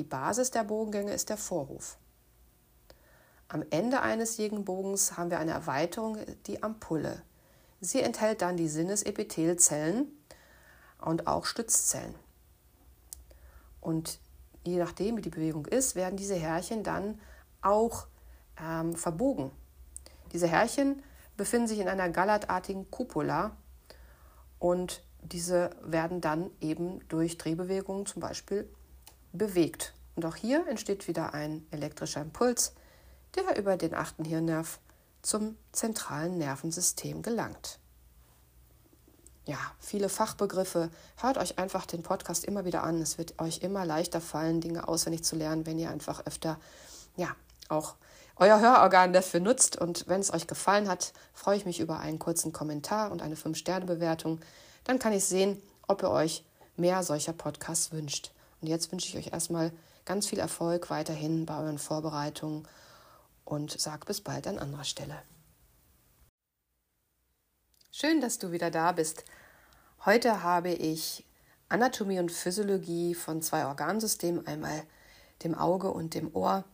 [0.00, 1.98] Die Basis der Bogengänge ist der Vorhof.
[3.48, 6.16] Am Ende eines jeden Bogens haben wir eine Erweiterung,
[6.46, 7.20] die Ampulle.
[7.82, 10.08] Sie enthält dann die Sinnesepithelzellen
[11.02, 12.14] und auch Stützzellen.
[13.82, 14.20] Und
[14.64, 17.20] je nachdem, wie die Bewegung ist, werden diese Härchen dann
[17.60, 18.06] auch
[18.58, 19.50] ähm, verbogen.
[20.32, 21.02] Diese Härchen
[21.36, 23.54] befinden sich in einer gallertartigen Cupola
[24.58, 28.66] und diese werden dann eben durch Drehbewegungen zum Beispiel
[29.32, 29.94] bewegt.
[30.16, 32.74] Und auch hier entsteht wieder ein elektrischer Impuls,
[33.34, 34.80] der über den achten Hirnnerv
[35.22, 37.78] zum zentralen Nervensystem gelangt.
[39.46, 40.90] Ja, viele Fachbegriffe.
[41.16, 43.00] Hört euch einfach den Podcast immer wieder an.
[43.00, 46.58] Es wird euch immer leichter fallen, Dinge auswendig zu lernen, wenn ihr einfach öfter,
[47.16, 47.34] ja,
[47.68, 47.96] auch
[48.36, 49.76] euer Hörorgan dafür nutzt.
[49.76, 53.34] Und wenn es euch gefallen hat, freue ich mich über einen kurzen Kommentar und eine
[53.34, 54.40] 5-Sterne-Bewertung.
[54.84, 56.44] Dann kann ich sehen, ob ihr euch
[56.76, 58.32] mehr solcher Podcasts wünscht.
[58.60, 59.72] Und jetzt wünsche ich euch erstmal
[60.04, 62.66] ganz viel Erfolg weiterhin bei euren Vorbereitungen
[63.44, 65.22] und sage bis bald an anderer Stelle.
[67.90, 69.24] Schön, dass du wieder da bist.
[70.04, 71.24] Heute habe ich
[71.68, 74.82] Anatomie und Physiologie von zwei Organsystemen, einmal
[75.42, 76.64] dem Auge und dem Ohr.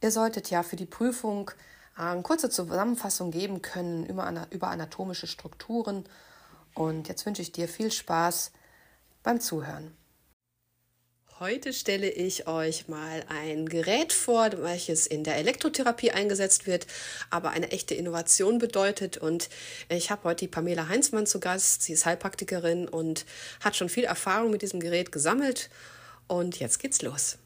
[0.00, 1.50] Ihr solltet ja für die Prüfung
[1.94, 6.04] eine kurze Zusammenfassung geben können über anatomische Strukturen.
[6.74, 8.52] Und jetzt wünsche ich dir viel Spaß
[9.22, 9.96] beim Zuhören.
[11.40, 16.86] Heute stelle ich euch mal ein Gerät vor, welches in der Elektrotherapie eingesetzt wird,
[17.30, 19.16] aber eine echte Innovation bedeutet.
[19.16, 19.48] Und
[19.88, 21.80] ich habe heute die Pamela Heinzmann zu Gast.
[21.80, 23.24] Sie ist Heilpraktikerin und
[23.64, 25.70] hat schon viel Erfahrung mit diesem Gerät gesammelt.
[26.26, 27.38] Und jetzt geht's los.